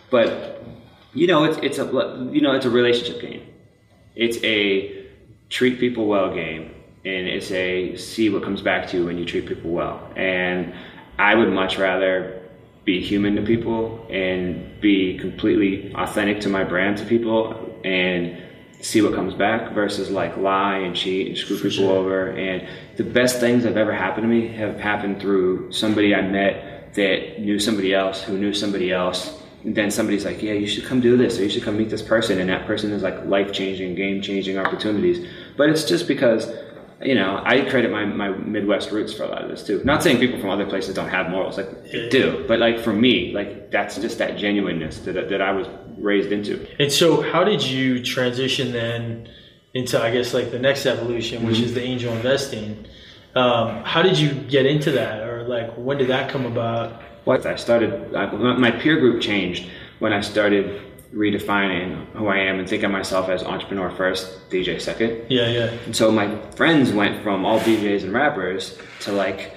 But 0.09 0.61
you 1.13 1.27
know, 1.27 1.43
it's 1.43 1.57
it's 1.67 1.79
a 1.79 1.85
you 2.31 2.41
know 2.41 2.53
it's 2.53 2.65
a 2.65 2.69
relationship 2.69 3.21
game. 3.21 3.43
It's 4.15 4.37
a 4.43 5.05
treat 5.49 5.79
people 5.79 6.07
well 6.07 6.33
game, 6.33 6.71
and 7.05 7.27
it's 7.27 7.51
a 7.51 7.95
see 7.97 8.29
what 8.29 8.43
comes 8.43 8.61
back 8.61 8.87
to 8.89 8.97
you 8.97 9.05
when 9.05 9.17
you 9.17 9.25
treat 9.25 9.45
people 9.47 9.71
well. 9.71 10.07
And 10.15 10.73
I 11.19 11.35
would 11.35 11.49
much 11.51 11.77
rather 11.77 12.41
be 12.85 12.99
human 13.01 13.35
to 13.35 13.41
people 13.41 14.05
and 14.09 14.79
be 14.81 15.17
completely 15.17 15.93
authentic 15.95 16.41
to 16.41 16.49
my 16.49 16.63
brand 16.65 16.97
to 16.97 17.05
people 17.05 17.79
and 17.85 18.42
see 18.83 19.01
what 19.01 19.13
comes 19.13 19.33
back 19.33 19.71
versus 19.71 20.11
like 20.11 20.35
lie 20.35 20.77
and 20.77 20.93
cheat 20.93 21.27
and 21.29 21.37
screw 21.37 21.55
people 21.55 21.69
sure. 21.69 21.97
over. 21.97 22.31
And 22.31 22.67
the 22.97 23.03
best 23.03 23.39
things 23.39 23.63
that 23.63 23.69
have 23.69 23.77
ever 23.77 23.93
happened 23.93 24.23
to 24.23 24.27
me 24.27 24.47
have 24.49 24.77
happened 24.77 25.21
through 25.21 25.71
somebody 25.71 26.13
I 26.13 26.21
met 26.21 26.93
that 26.93 27.39
knew 27.39 27.59
somebody 27.59 27.93
else 27.93 28.21
who 28.21 28.37
knew 28.37 28.53
somebody 28.53 28.91
else. 28.91 29.41
And 29.63 29.73
then 29.73 29.89
somebody's 29.89 30.25
like, 30.25 30.43
yeah, 30.43 30.51
you 30.51 30.67
should 30.67 30.83
come 30.83 30.99
do 30.99 31.15
this 31.15 31.39
or 31.39 31.43
you 31.43 31.49
should 31.49 31.63
come 31.63 31.77
meet 31.77 31.89
this 31.89 32.01
person. 32.01 32.39
And 32.39 32.49
that 32.49 32.67
person 32.67 32.91
is 32.91 33.01
like 33.01 33.25
life 33.25 33.53
changing, 33.53 33.95
game 33.95 34.21
changing 34.21 34.57
opportunities. 34.57 35.25
But 35.55 35.69
it's 35.69 35.85
just 35.85 36.05
because, 36.05 36.53
you 37.01 37.15
know, 37.15 37.41
I 37.45 37.61
credit 37.61 37.89
my, 37.89 38.03
my 38.03 38.29
Midwest 38.31 38.91
roots 38.91 39.13
for 39.13 39.23
a 39.23 39.27
lot 39.27 39.43
of 39.43 39.49
this 39.49 39.65
too. 39.65 39.81
Not 39.85 40.03
saying 40.03 40.19
people 40.19 40.41
from 40.41 40.49
other 40.49 40.65
places 40.65 40.93
don't 40.93 41.07
have 41.07 41.29
morals, 41.29 41.55
like 41.55 41.83
they 41.85 42.09
do. 42.09 42.43
But 42.49 42.59
like 42.59 42.79
for 42.81 42.91
me, 42.91 43.31
like 43.33 43.71
that's 43.71 43.95
just 43.95 44.17
that 44.17 44.37
genuineness 44.37 44.99
that, 44.99 45.29
that 45.29 45.41
I 45.41 45.53
was 45.53 45.67
raised 45.97 46.31
into. 46.31 46.65
And 46.79 46.91
so, 46.91 47.21
how 47.21 47.43
did 47.43 47.63
you 47.63 48.03
transition 48.03 48.71
then 48.71 49.29
into, 49.73 50.01
I 50.01 50.11
guess, 50.11 50.33
like 50.33 50.51
the 50.51 50.59
next 50.59 50.85
evolution, 50.85 51.45
which 51.45 51.55
Mm-hmm. 51.57 51.65
is 51.65 51.73
the 51.73 51.81
angel 51.83 52.13
investing? 52.13 52.85
Um, 53.35 53.83
how 53.83 54.01
did 54.03 54.17
you 54.19 54.31
get 54.33 54.65
into 54.65 54.91
that, 54.91 55.23
or 55.27 55.43
like 55.47 55.73
when 55.73 55.97
did 55.97 56.07
that 56.09 56.29
come 56.29 56.45
about? 56.45 57.01
What 57.25 57.45
I 57.45 57.55
started, 57.55 58.13
I, 58.13 58.25
my 58.27 58.69
peer 58.71 58.99
group 58.99 59.21
changed 59.21 59.69
when 59.99 60.11
I 60.13 60.21
started 60.21 60.81
redefining 61.15 62.05
who 62.13 62.27
I 62.27 62.39
am 62.39 62.59
and 62.59 62.67
think 62.67 62.83
of 62.83 62.91
myself 62.91 63.29
as 63.29 63.43
entrepreneur 63.43 63.89
first, 63.91 64.49
DJ 64.49 64.79
second. 64.81 65.21
Yeah, 65.29 65.47
yeah, 65.47 65.65
And 65.85 65.95
so 65.95 66.11
my 66.11 66.37
friends 66.51 66.91
went 66.91 67.23
from 67.23 67.45
all 67.45 67.59
DJs 67.59 68.03
and 68.03 68.13
rappers 68.13 68.77
to 69.01 69.11
like 69.11 69.53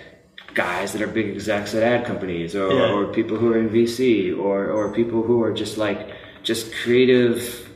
guys 0.54 0.92
that 0.92 1.02
are 1.02 1.06
big 1.06 1.28
execs 1.34 1.74
at 1.74 1.82
ad 1.82 2.04
companies 2.06 2.54
or, 2.54 2.72
Yeah. 2.72 2.92
or 2.92 3.06
people 3.12 3.36
who 3.36 3.52
are 3.52 3.58
in 3.58 3.68
VC 3.68 4.36
or, 4.38 4.70
or 4.70 4.92
people 4.92 5.22
who 5.22 5.42
are 5.42 5.52
just 5.52 5.76
like 5.76 6.10
just 6.46 6.72
creative 6.72 7.68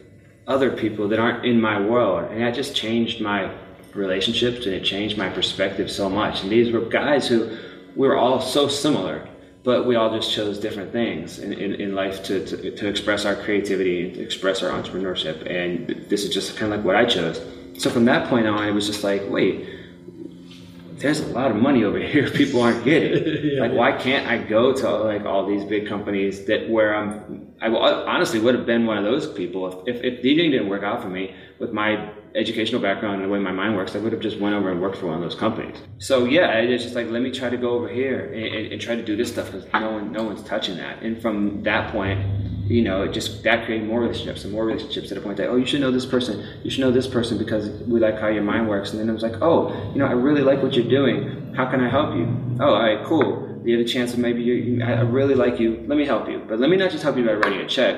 other 0.46 0.70
people 0.70 1.08
that 1.08 1.18
aren't 1.18 1.44
in 1.44 1.60
my 1.60 1.80
world. 1.80 2.30
And 2.30 2.40
that 2.40 2.54
just 2.54 2.74
changed 2.74 3.20
my 3.20 3.52
relationships 3.94 4.64
and 4.64 4.74
it 4.74 4.84
changed 4.84 5.18
my 5.18 5.28
perspective 5.28 5.90
so 5.90 6.08
much. 6.08 6.42
And 6.42 6.52
these 6.52 6.72
were 6.72 6.80
guys 6.80 7.26
who 7.26 7.58
we 7.96 8.06
were 8.06 8.16
all 8.16 8.40
so 8.40 8.68
similar, 8.68 9.28
but 9.64 9.86
we 9.86 9.96
all 9.96 10.16
just 10.16 10.32
chose 10.32 10.56
different 10.56 10.92
things 10.92 11.40
in, 11.40 11.52
in, 11.52 11.74
in 11.74 11.94
life 11.96 12.22
to, 12.24 12.46
to, 12.46 12.70
to 12.70 12.88
express 12.88 13.24
our 13.24 13.34
creativity 13.34 14.04
and 14.04 14.14
to 14.14 14.22
express 14.22 14.62
our 14.62 14.70
entrepreneurship. 14.70 15.50
And 15.50 16.08
this 16.08 16.22
is 16.22 16.32
just 16.32 16.56
kind 16.56 16.72
of 16.72 16.78
like 16.78 16.86
what 16.86 16.94
I 16.94 17.06
chose. 17.06 17.44
So 17.76 17.90
from 17.90 18.04
that 18.04 18.28
point 18.28 18.46
on, 18.46 18.68
it 18.68 18.72
was 18.72 18.86
just 18.86 19.02
like, 19.02 19.22
wait, 19.28 19.68
there's 21.00 21.20
a 21.20 21.26
lot 21.28 21.50
of 21.50 21.56
money 21.56 21.82
over 21.84 21.98
here 21.98 22.30
people 22.40 22.62
aren't 22.62 22.84
getting. 22.84 23.10
Yeah. 23.50 23.62
like, 23.62 23.72
why 23.72 23.92
can't 23.92 24.26
I 24.26 24.38
go 24.38 24.72
to 24.72 24.90
like 24.90 25.24
all 25.24 25.46
these 25.46 25.64
big 25.64 25.88
companies 25.88 26.44
that 26.44 26.68
where 26.68 26.94
I'm? 26.94 27.48
I 27.60 27.68
honestly 27.68 28.38
would 28.38 28.54
have 28.54 28.66
been 28.66 28.86
one 28.86 28.98
of 28.98 29.04
those 29.04 29.26
people 29.32 29.84
if, 29.86 29.96
if, 29.96 30.04
if 30.04 30.22
DJing 30.22 30.50
didn't 30.52 30.68
work 30.68 30.82
out 30.82 31.02
for 31.02 31.08
me 31.08 31.34
with 31.58 31.72
my 31.72 32.10
educational 32.34 32.80
background 32.80 33.16
and 33.16 33.24
the 33.24 33.28
way 33.28 33.38
my 33.38 33.50
mind 33.52 33.76
works. 33.76 33.96
I 33.96 33.98
would 33.98 34.12
have 34.12 34.20
just 34.20 34.38
went 34.38 34.54
over 34.54 34.70
and 34.70 34.80
worked 34.80 34.96
for 34.98 35.06
one 35.06 35.16
of 35.16 35.20
those 35.20 35.34
companies. 35.34 35.76
So 35.98 36.24
yeah, 36.26 36.52
it's 36.58 36.82
just 36.84 36.94
like 36.94 37.08
let 37.08 37.22
me 37.22 37.30
try 37.30 37.48
to 37.50 37.56
go 37.56 37.70
over 37.70 37.88
here 37.88 38.32
and, 38.32 38.44
and, 38.44 38.72
and 38.72 38.80
try 38.80 38.94
to 38.94 39.02
do 39.02 39.16
this 39.16 39.32
stuff 39.32 39.50
because 39.50 39.66
no 39.72 39.90
one 39.92 40.12
no 40.12 40.22
one's 40.24 40.42
touching 40.42 40.76
that. 40.76 41.02
And 41.02 41.20
from 41.20 41.62
that 41.64 41.90
point, 41.92 42.20
you 42.70 42.82
know, 42.82 43.02
it 43.02 43.12
just 43.12 43.42
that 43.42 43.64
created 43.64 43.88
more 43.88 44.00
relationships 44.00 44.44
and 44.44 44.52
more 44.52 44.64
relationships 44.64 45.08
to 45.08 45.14
the 45.16 45.20
point 45.20 45.36
that 45.38 45.48
oh, 45.48 45.56
you 45.56 45.66
should 45.66 45.80
know 45.80 45.90
this 45.90 46.06
person, 46.06 46.46
you 46.62 46.70
should 46.70 46.80
know 46.80 46.92
this 46.92 47.08
person 47.08 47.36
because 47.36 47.68
we 47.88 47.98
like 47.98 48.18
how 48.18 48.28
your 48.28 48.44
mind 48.44 48.68
works. 48.68 48.92
And 48.92 49.00
then 49.00 49.08
it 49.08 49.12
was 49.12 49.24
like, 49.24 49.42
oh, 49.42 49.74
you 49.92 49.98
know, 49.98 50.06
I 50.06 50.12
really 50.12 50.42
like 50.42 50.62
what 50.62 50.74
you're 50.74 50.88
doing. 50.88 51.52
How 51.54 51.68
can 51.68 51.80
I 51.80 51.90
help 51.90 52.14
you? 52.14 52.26
Oh, 52.60 52.74
all 52.74 52.80
right, 52.80 53.04
cool. 53.04 53.60
You 53.64 53.76
have 53.76 53.84
a 53.84 53.88
chance 53.88 54.12
of 54.14 54.20
maybe 54.20 54.42
you, 54.42 54.84
I 54.84 54.92
I 54.92 55.00
really 55.00 55.34
like 55.34 55.58
you. 55.58 55.84
Let 55.88 55.98
me 55.98 56.06
help 56.06 56.28
you, 56.28 56.44
but 56.48 56.60
let 56.60 56.70
me 56.70 56.76
not 56.76 56.92
just 56.92 57.02
help 57.02 57.16
you 57.16 57.24
by 57.26 57.34
writing 57.34 57.60
a 57.60 57.66
check, 57.66 57.94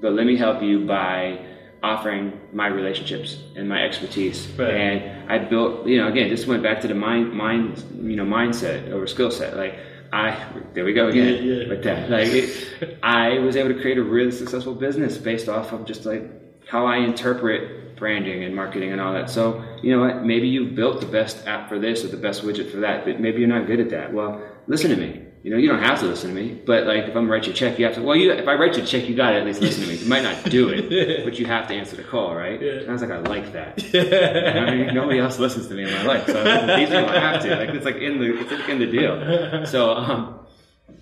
but 0.00 0.12
let 0.12 0.26
me 0.26 0.36
help 0.36 0.62
you 0.62 0.84
by 0.84 1.38
offering 1.80 2.32
my 2.52 2.66
relationships 2.66 3.38
and 3.54 3.68
my 3.68 3.84
expertise. 3.84 4.48
Right. 4.58 4.74
And 4.74 5.30
I 5.30 5.38
built, 5.38 5.86
you 5.86 5.98
know, 5.98 6.08
again, 6.08 6.28
this 6.28 6.44
went 6.44 6.64
back 6.64 6.80
to 6.80 6.88
the 6.88 6.94
mind, 6.94 7.32
mind, 7.32 7.84
you 8.02 8.16
know, 8.16 8.24
mindset 8.24 8.90
over 8.90 9.06
skill 9.06 9.30
set. 9.30 9.56
Like 9.56 9.78
I, 10.12 10.46
there 10.74 10.84
we 10.84 10.92
go 10.92 11.08
again 11.08 11.44
Yeah, 11.44 11.52
yeah. 11.54 11.68
with 11.68 11.82
that. 11.84 12.10
Like 12.10 12.28
it, 12.28 12.98
I 13.02 13.38
was 13.40 13.56
able 13.56 13.74
to 13.74 13.80
create 13.80 13.98
a 13.98 14.02
really 14.02 14.30
successful 14.32 14.74
business 14.74 15.18
based 15.18 15.48
off 15.48 15.72
of 15.72 15.84
just 15.84 16.06
like 16.06 16.22
how 16.66 16.86
I 16.86 16.96
interpret 16.98 17.96
branding 17.96 18.44
and 18.44 18.54
marketing 18.54 18.92
and 18.92 19.00
all 19.00 19.12
that. 19.12 19.28
So 19.30 19.64
you 19.82 19.94
know 19.94 20.00
what? 20.02 20.24
Maybe 20.24 20.48
you've 20.48 20.74
built 20.74 21.00
the 21.00 21.06
best 21.06 21.46
app 21.46 21.68
for 21.68 21.78
this 21.78 22.04
or 22.04 22.08
the 22.08 22.16
best 22.16 22.42
widget 22.42 22.70
for 22.70 22.78
that, 22.78 23.04
but 23.04 23.20
maybe 23.20 23.40
you're 23.40 23.48
not 23.48 23.66
good 23.66 23.80
at 23.80 23.90
that. 23.90 24.12
Well, 24.12 24.40
listen 24.66 24.90
to 24.90 24.96
me. 24.96 25.17
You 25.42 25.52
know, 25.52 25.56
you 25.56 25.68
don't 25.68 25.82
have 25.82 26.00
to 26.00 26.06
listen 26.06 26.34
to 26.34 26.34
me, 26.34 26.60
but 26.66 26.86
like 26.86 27.04
if 27.04 27.08
I'm 27.08 27.14
gonna 27.14 27.28
write 27.28 27.46
you 27.46 27.52
a 27.52 27.54
check, 27.54 27.78
you 27.78 27.84
have 27.84 27.94
to. 27.94 28.02
Well, 28.02 28.16
you 28.16 28.32
if 28.32 28.48
I 28.48 28.54
write 28.54 28.76
you 28.76 28.82
a 28.82 28.86
check, 28.86 29.08
you 29.08 29.14
got 29.14 29.30
to 29.30 29.36
at 29.36 29.44
least 29.44 29.60
listen 29.60 29.84
to 29.84 29.88
me. 29.88 29.96
You 29.96 30.08
might 30.08 30.22
not 30.22 30.50
do 30.50 30.68
it, 30.68 31.24
but 31.24 31.38
you 31.38 31.46
have 31.46 31.68
to 31.68 31.74
answer 31.74 31.96
the 31.96 32.02
call, 32.02 32.34
right? 32.34 32.60
Yeah. 32.60 32.72
And 32.72 32.88
I 32.88 32.92
was 32.92 33.02
like, 33.02 33.10
I 33.10 33.18
like 33.18 33.52
that. 33.52 33.78
I 33.94 34.74
mean, 34.74 34.94
nobody 34.94 35.20
else 35.20 35.38
listens 35.38 35.68
to 35.68 35.74
me 35.74 35.84
in 35.84 35.92
my 35.92 36.02
life, 36.02 36.26
so 36.26 36.42
these 36.76 36.88
people 36.88 37.08
I 37.08 37.20
have 37.20 37.42
to. 37.42 37.56
Like 37.56 37.70
it's 37.70 37.84
like 37.84 37.96
in 37.96 38.18
the 38.18 38.40
it's 38.40 38.50
like 38.50 38.68
in 38.68 38.78
the 38.78 38.86
deal. 38.86 39.66
So 39.66 39.92
um, 39.92 40.40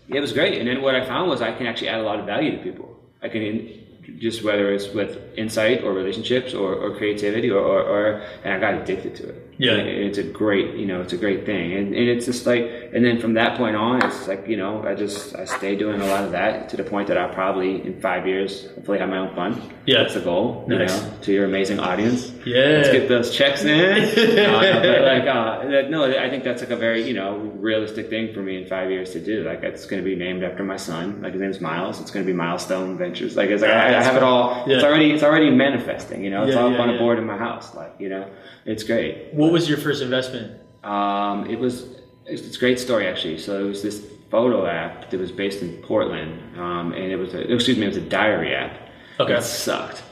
it 0.09 0.21
was 0.21 0.33
great. 0.33 0.59
And 0.59 0.69
then 0.69 0.83
what 0.83 0.95
I 0.95 1.05
found 1.07 1.31
was 1.31 1.41
I 1.43 1.53
can 1.53 1.67
actually 1.67 1.89
add 1.89 2.01
a 2.01 2.05
lot 2.05 2.19
of 2.19 2.27
value 2.27 2.57
to 2.57 2.63
people. 2.63 2.95
I 3.23 3.29
can 3.29 3.87
just 4.19 4.45
whether 4.45 4.73
it's 4.73 4.89
with 4.89 5.19
insight 5.37 5.83
or 5.83 5.93
relationships 5.93 6.55
or, 6.55 6.75
or 6.75 6.97
creativity 6.97 7.51
or, 7.51 7.59
or, 7.59 7.81
or 7.83 8.23
and 8.45 8.55
I 8.55 8.59
got 8.61 8.75
addicted 8.81 9.17
to 9.17 9.29
it. 9.29 9.46
Yeah. 9.59 9.73
It's 9.75 10.19
a 10.19 10.23
great, 10.23 10.75
you 10.75 10.87
know, 10.87 11.01
it's 11.01 11.13
a 11.13 11.17
great 11.17 11.47
thing. 11.47 11.73
And, 11.73 11.95
and 11.95 12.09
it's 12.09 12.27
just 12.27 12.45
like, 12.47 12.91
and 12.93 13.05
then 13.05 13.19
from 13.21 13.35
that 13.35 13.57
point 13.57 13.75
on, 13.77 14.05
it's 14.05 14.29
like, 14.29 14.47
you 14.47 14.57
know, 14.57 14.83
I 14.87 14.95
just, 14.95 15.35
I 15.35 15.45
stay 15.47 15.77
doing 15.77 16.01
a 16.01 16.07
lot 16.07 16.25
of 16.25 16.33
that 16.33 16.69
to 16.71 16.77
the 16.77 16.85
point 16.85 17.09
that 17.09 17.17
I'll 17.17 17.33
probably 17.33 17.85
in 17.87 18.01
five 18.01 18.27
years, 18.27 18.67
hopefully 18.75 18.99
have 18.99 19.09
my 19.09 19.19
own 19.19 19.35
fund. 19.35 19.61
Yeah. 19.87 20.03
That's 20.03 20.15
the 20.15 20.21
goal, 20.21 20.65
you 20.69 20.79
Nice. 20.79 21.01
know, 21.03 21.13
to 21.23 21.33
your 21.33 21.45
amazing 21.47 21.79
audience. 21.81 22.31
Yeah. 22.45 22.57
Let's 22.83 22.91
get 22.93 23.09
those 23.09 23.35
checks 23.35 23.65
in. 23.65 23.69
no, 24.37 24.61
no, 24.61 24.81
but 24.83 25.03
like, 25.03 25.27
uh, 25.27 25.69
that- 25.71 25.91
no, 25.91 26.05
I 26.05 26.29
think 26.29 26.45
that's 26.45 26.61
like 26.63 26.71
a 26.71 26.77
very, 26.77 27.07
you 27.07 27.15
know, 27.15 27.39
realistic 27.57 28.11
thing 28.11 28.35
for 28.35 28.43
me 28.43 28.61
in 28.61 28.67
five 28.69 28.91
years 28.91 29.13
to 29.13 29.21
do. 29.21 29.43
Like, 29.43 29.63
it's 29.63 29.87
going 29.87 30.03
to 30.03 30.09
be 30.09 30.17
named 30.17 30.43
after 30.45 30.65
my 30.65 30.77
son. 30.77 31.23
Like, 31.23 31.33
his 31.33 31.41
name's 31.41 31.61
Miles. 31.61 32.01
It's 32.01 32.11
going 32.11 32.25
to 32.27 32.31
be 32.31 32.37
Milestone 32.37 32.99
Ventures. 32.99 33.37
Like, 33.37 33.51
it's 33.51 33.63
like, 33.63 33.71
I, 33.71 33.99
I 33.99 34.03
have 34.03 34.17
it 34.17 34.23
all. 34.23 34.65
Yeah. 34.67 34.77
It's 34.77 34.85
already, 34.85 35.13
it's 35.13 35.23
already 35.23 35.51
manifesting. 35.51 36.23
You 36.25 36.31
know, 36.31 36.45
it's 36.45 36.55
Yeah, 36.55 36.61
all 36.63 36.71
yeah, 36.71 36.77
up 36.77 36.81
on 36.83 36.95
a 36.95 36.99
board 36.99 37.19
in 37.19 37.25
my 37.27 37.37
house. 37.39 37.75
Like, 37.75 37.95
you 37.99 38.09
know, 38.09 38.29
it's 38.65 38.83
great. 38.83 39.33
What 39.47 39.53
was 39.53 39.69
your 39.69 39.79
first 39.79 40.03
investment? 40.03 40.61
Um, 40.83 41.49
it 41.49 41.57
was 41.59 41.87
it's, 42.27 42.43
it's 42.43 42.57
a 42.57 42.59
great 42.59 42.81
story 42.81 43.07
actually. 43.07 43.39
So 43.39 43.65
it 43.65 43.69
was 43.69 43.81
this 43.81 44.05
photo 44.29 44.67
app 44.67 45.09
that 45.11 45.21
was 45.21 45.31
based 45.31 45.63
in 45.63 45.77
Portland, 45.83 46.59
um, 46.59 46.93
and 46.93 47.05
it 47.13 47.17
was 47.17 47.33
a, 47.33 47.41
excuse 47.53 47.79
me, 47.79 47.85
it 47.85 47.89
was 47.95 47.97
a 47.97 48.01
diary 48.01 48.53
app. 48.57 48.77
Okay. 49.21 49.33
That 49.35 49.45
sucked. 49.45 50.03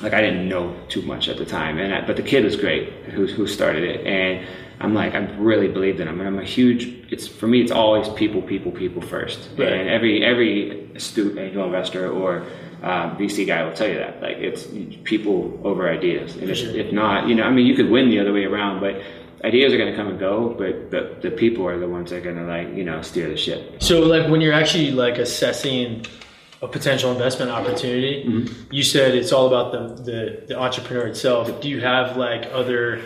Like 0.00 0.12
I 0.14 0.20
didn't 0.20 0.48
know 0.48 0.76
too 0.88 1.02
much 1.02 1.28
at 1.28 1.36
the 1.36 1.44
time, 1.44 1.78
and 1.78 1.92
I, 1.92 2.06
but 2.06 2.14
the 2.16 2.22
kid 2.22 2.44
was 2.44 2.54
great 2.54 2.88
who 3.14 3.26
who 3.26 3.48
started 3.48 3.82
it, 3.82 4.06
and 4.06 4.46
I'm 4.78 4.94
like 4.94 5.14
I 5.16 5.18
really 5.34 5.66
believed 5.66 5.98
in 5.98 6.06
him, 6.06 6.20
and 6.20 6.28
I'm 6.28 6.38
a 6.38 6.44
huge. 6.44 6.82
It's 7.12 7.26
for 7.26 7.48
me, 7.48 7.60
it's 7.60 7.72
always 7.72 8.08
people, 8.10 8.40
people, 8.40 8.70
people 8.70 9.02
first, 9.02 9.48
Right. 9.58 9.72
and 9.72 9.88
every 9.88 10.24
every 10.24 10.88
astute 10.94 11.36
angel 11.36 11.64
investor 11.64 12.08
or 12.08 12.46
uh, 12.82 13.14
VC 13.16 13.46
guy 13.46 13.64
will 13.64 13.72
tell 13.74 13.88
you 13.88 13.96
that. 13.96 14.22
Like 14.22 14.36
it's 14.38 14.66
people 15.04 15.60
over 15.64 15.88
ideas, 15.88 16.36
and 16.36 16.48
if, 16.50 16.58
if 16.62 16.92
not, 16.92 17.28
you 17.28 17.34
know, 17.34 17.44
I 17.44 17.50
mean, 17.50 17.66
you 17.66 17.74
could 17.74 17.90
win 17.90 18.08
the 18.10 18.20
other 18.20 18.32
way 18.32 18.44
around, 18.44 18.80
but 18.80 19.02
ideas 19.44 19.72
are 19.72 19.78
going 19.78 19.90
to 19.90 19.96
come 19.96 20.08
and 20.08 20.18
go, 20.18 20.50
but 20.58 20.90
the, 20.90 21.16
the 21.20 21.30
people 21.30 21.64
are 21.66 21.78
the 21.78 21.88
ones 21.88 22.10
that 22.10 22.16
are 22.16 22.20
going 22.20 22.36
to 22.36 22.44
like 22.44 22.74
you 22.74 22.84
know 22.84 23.02
steer 23.02 23.28
the 23.28 23.36
ship. 23.36 23.82
So, 23.82 24.00
like, 24.00 24.28
when 24.30 24.40
you're 24.40 24.52
actually 24.54 24.90
like 24.90 25.18
assessing 25.18 26.04
a 26.60 26.66
potential 26.66 27.12
investment 27.12 27.50
opportunity, 27.52 28.24
Mm-hmm. 28.26 28.72
you 28.74 28.82
said 28.82 29.14
it's 29.14 29.32
all 29.32 29.46
about 29.46 29.70
the, 29.72 30.02
the 30.02 30.46
the 30.48 30.58
entrepreneur 30.58 31.06
itself. 31.06 31.60
Do 31.60 31.68
you 31.68 31.80
have 31.80 32.16
like 32.16 32.48
other 32.52 33.00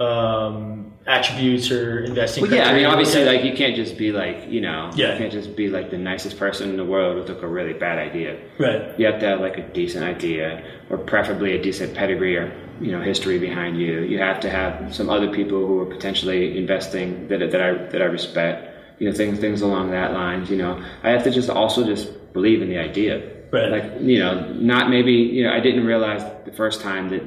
um, 0.00 0.93
attributes 1.06 1.70
or 1.70 2.04
investing? 2.04 2.42
Well, 2.42 2.52
yeah, 2.52 2.68
I 2.70 2.74
mean, 2.74 2.86
obviously, 2.86 3.24
like 3.24 3.44
you 3.44 3.52
can't 3.54 3.76
just 3.76 3.96
be 3.98 4.12
like 4.12 4.48
you 4.48 4.60
know, 4.60 4.90
Yeah. 4.94 5.12
you 5.12 5.18
can't 5.18 5.32
just 5.32 5.54
be 5.56 5.68
like 5.68 5.90
the 5.90 5.98
nicest 5.98 6.38
person 6.38 6.70
in 6.70 6.76
the 6.76 6.84
world 6.84 7.16
with 7.16 7.28
like 7.28 7.42
a 7.42 7.46
really 7.46 7.72
bad 7.74 7.98
idea. 7.98 8.36
right. 8.58 8.98
You 8.98 9.06
have 9.06 9.20
to 9.20 9.26
have 9.26 9.40
like 9.40 9.58
a 9.58 9.62
decent 9.72 10.04
idea, 10.04 10.62
or 10.90 10.98
preferably 10.98 11.52
a 11.58 11.62
decent 11.62 11.94
pedigree 11.94 12.36
or 12.36 12.52
you 12.80 12.90
know 12.92 13.00
history 13.00 13.38
behind 13.38 13.78
you. 13.80 14.00
You 14.00 14.18
have 14.18 14.40
to 14.40 14.50
have 14.50 14.94
some 14.94 15.08
other 15.10 15.30
people 15.32 15.66
who 15.66 15.80
are 15.80 15.86
potentially 15.86 16.56
investing 16.58 17.28
that 17.28 17.38
that 17.50 17.60
I 17.60 17.72
that 17.92 18.00
I 18.02 18.06
respect. 18.06 18.70
You 19.00 19.10
know, 19.10 19.14
things 19.16 19.40
things 19.40 19.60
along 19.60 19.90
that 19.90 20.12
lines. 20.12 20.48
You 20.50 20.56
know, 20.56 20.82
I 21.02 21.10
have 21.10 21.24
to 21.24 21.30
just 21.30 21.50
also 21.50 21.84
just 21.84 22.32
believe 22.32 22.62
in 22.62 22.68
the 22.68 22.78
idea. 22.78 23.22
Right. 23.50 23.70
Like 23.70 24.00
you 24.00 24.18
know, 24.20 24.52
not 24.54 24.88
maybe 24.88 25.12
you 25.12 25.42
know, 25.44 25.52
I 25.52 25.60
didn't 25.60 25.84
realize 25.84 26.22
the 26.44 26.52
first 26.52 26.80
time 26.80 27.08
that 27.10 27.22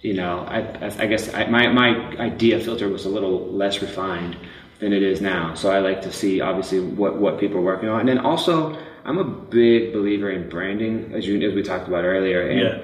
you 0.00 0.14
know, 0.14 0.40
I, 0.40 0.58
I, 1.02 1.06
guess 1.06 1.32
I, 1.34 1.46
my, 1.46 1.68
my 1.68 1.88
idea 2.18 2.60
filter 2.60 2.88
was 2.88 3.04
a 3.04 3.08
little 3.08 3.52
less 3.52 3.82
refined 3.82 4.36
than 4.78 4.92
it 4.92 5.02
is 5.02 5.20
now. 5.20 5.54
So 5.54 5.70
I 5.70 5.80
like 5.80 6.02
to 6.02 6.12
see 6.12 6.40
obviously 6.40 6.80
what, 6.80 7.16
what 7.16 7.40
people 7.40 7.58
are 7.58 7.62
working 7.62 7.88
on. 7.88 8.00
And 8.00 8.08
then 8.08 8.18
also, 8.18 8.78
I'm 9.04 9.18
a 9.18 9.24
big 9.24 9.92
believer 9.92 10.30
in 10.30 10.48
branding, 10.48 11.12
as, 11.14 11.26
you, 11.26 11.40
as 11.48 11.54
we 11.54 11.62
talked 11.62 11.88
about 11.88 12.04
earlier. 12.04 12.48
And 12.48 12.60
Yeah. 12.60 12.80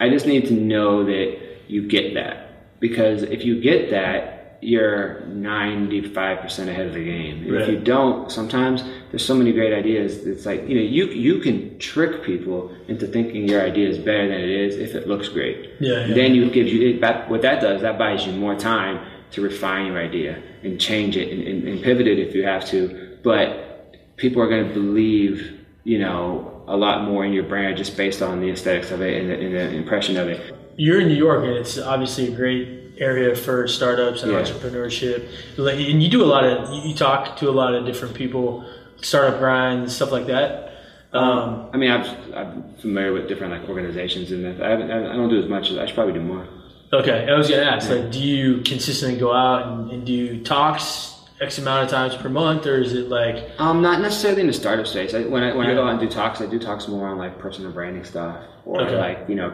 I 0.00 0.08
just 0.08 0.26
need 0.26 0.46
to 0.46 0.54
know 0.54 1.04
that 1.04 1.38
you 1.68 1.86
get 1.86 2.14
that. 2.14 2.80
Because 2.80 3.22
if 3.22 3.44
you 3.44 3.60
get 3.60 3.90
that, 3.90 4.35
you're 4.60 5.22
95% 5.28 6.68
ahead 6.68 6.86
of 6.86 6.94
the 6.94 7.04
game. 7.04 7.44
And 7.44 7.56
If 7.56 7.68
you 7.68 7.78
don't, 7.78 8.30
sometimes 8.30 8.82
there's 9.10 9.24
so 9.24 9.34
many 9.34 9.52
great 9.52 9.72
ideas. 9.72 10.26
It's 10.26 10.46
like, 10.46 10.68
you 10.68 10.76
know, 10.76 10.82
you, 10.82 11.06
you 11.06 11.40
can 11.40 11.78
trick 11.78 12.22
people 12.22 12.74
into 12.88 13.06
thinking 13.06 13.48
your 13.48 13.62
idea 13.62 13.88
is 13.88 13.98
better 13.98 14.28
than 14.28 14.40
it 14.40 14.48
is 14.48 14.76
if 14.76 14.94
it 14.94 15.06
looks 15.06 15.28
great. 15.28 15.70
Yeah, 15.80 16.06
yeah. 16.06 16.14
Then 16.14 16.34
you 16.34 16.50
gives 16.50 16.72
you 16.72 16.98
that, 17.00 17.28
what 17.28 17.42
that 17.42 17.60
does. 17.60 17.82
That 17.82 17.98
buys 17.98 18.26
you 18.26 18.32
more 18.32 18.54
time 18.54 19.06
to 19.32 19.42
refine 19.42 19.86
your 19.86 19.98
idea 19.98 20.42
and 20.62 20.80
change 20.80 21.16
it 21.16 21.30
and, 21.32 21.42
and, 21.46 21.68
and 21.68 21.82
pivot 21.82 22.06
it 22.06 22.18
if 22.18 22.34
you 22.34 22.44
have 22.44 22.64
to. 22.66 23.18
But 23.22 24.16
people 24.16 24.42
are 24.42 24.48
going 24.48 24.68
to 24.68 24.74
believe, 24.74 25.64
you 25.84 25.98
know, 25.98 26.64
a 26.68 26.76
lot 26.76 27.04
more 27.04 27.24
in 27.24 27.32
your 27.32 27.44
brand 27.44 27.76
just 27.76 27.96
based 27.96 28.22
on 28.22 28.40
the 28.40 28.50
aesthetics 28.50 28.90
of 28.90 29.00
it 29.00 29.20
and 29.20 29.30
the, 29.30 29.34
and 29.34 29.54
the 29.54 29.76
impression 29.76 30.16
of 30.16 30.28
it. 30.28 30.54
You're 30.76 31.00
in 31.00 31.08
New 31.08 31.14
York, 31.14 31.44
and 31.44 31.54
it's 31.54 31.78
obviously 31.78 32.32
a 32.32 32.36
great 32.36 32.85
area 32.98 33.34
for 33.36 33.66
startups 33.68 34.22
and 34.22 34.32
Yeah. 34.32 34.40
entrepreneurship. 34.42 35.28
And 35.58 36.02
you 36.02 36.08
do 36.08 36.22
a 36.22 36.26
lot 36.26 36.44
of, 36.44 36.84
you 36.86 36.94
talk 36.94 37.36
to 37.38 37.48
a 37.48 37.52
lot 37.52 37.74
of 37.74 37.84
different 37.86 38.14
people, 38.14 38.64
startup 39.02 39.38
grinds, 39.38 39.94
stuff 39.94 40.12
like 40.12 40.26
that. 40.26 40.72
Um, 41.12 41.68
I 41.72 41.76
mean, 41.76 41.90
I'm, 41.90 42.04
I'm 42.34 42.64
familiar 42.80 43.12
with 43.12 43.28
different 43.28 43.52
like 43.52 43.68
organizations, 43.68 44.32
and 44.32 44.62
I, 44.62 44.68
haven't, 44.70 44.90
I 44.90 45.14
don't 45.14 45.28
do 45.30 45.38
as 45.38 45.48
much. 45.48 45.70
as 45.70 45.78
I 45.78 45.86
should 45.86 45.94
probably 45.94 46.12
do 46.14 46.20
more. 46.20 46.46
okay, 46.92 47.26
I 47.30 47.34
was 47.36 47.48
gonna 47.48 47.62
ask, 47.62 47.88
like, 47.90 48.10
do 48.12 48.20
you 48.20 48.60
consistently 48.62 49.18
go 49.18 49.32
out 49.32 49.66
and, 49.66 49.90
and 49.92 50.06
do 50.06 50.42
talks 50.42 51.14
X 51.40 51.58
amount 51.58 51.84
of 51.84 51.90
times 51.90 52.14
per 52.16 52.28
month, 52.28 52.66
or 52.66 52.76
is 52.78 52.92
it 52.92 53.08
like, 53.08 53.48
Um, 53.58 53.82
not 53.82 54.00
necessarily 54.00 54.40
in 54.42 54.46
the 54.46 54.52
startup 54.52 54.86
space. 54.86 55.14
I, 55.14 55.22
when 55.24 55.42
I 55.42 55.54
when 55.54 55.66
I 55.66 55.74
go 55.74 55.84
out 55.84 55.90
and 55.90 56.00
do 56.00 56.08
talks, 56.08 56.40
I 56.40 56.46
do 56.46 56.58
talks 56.58 56.86
more 56.88 57.06
on 57.08 57.18
like 57.18 57.38
personal 57.38 57.70
branding 57.72 58.04
stuff 58.04 58.36
or 58.66 58.82
Okay. 58.82 58.96
like 58.98 59.18
you 59.28 59.34
know 59.36 59.52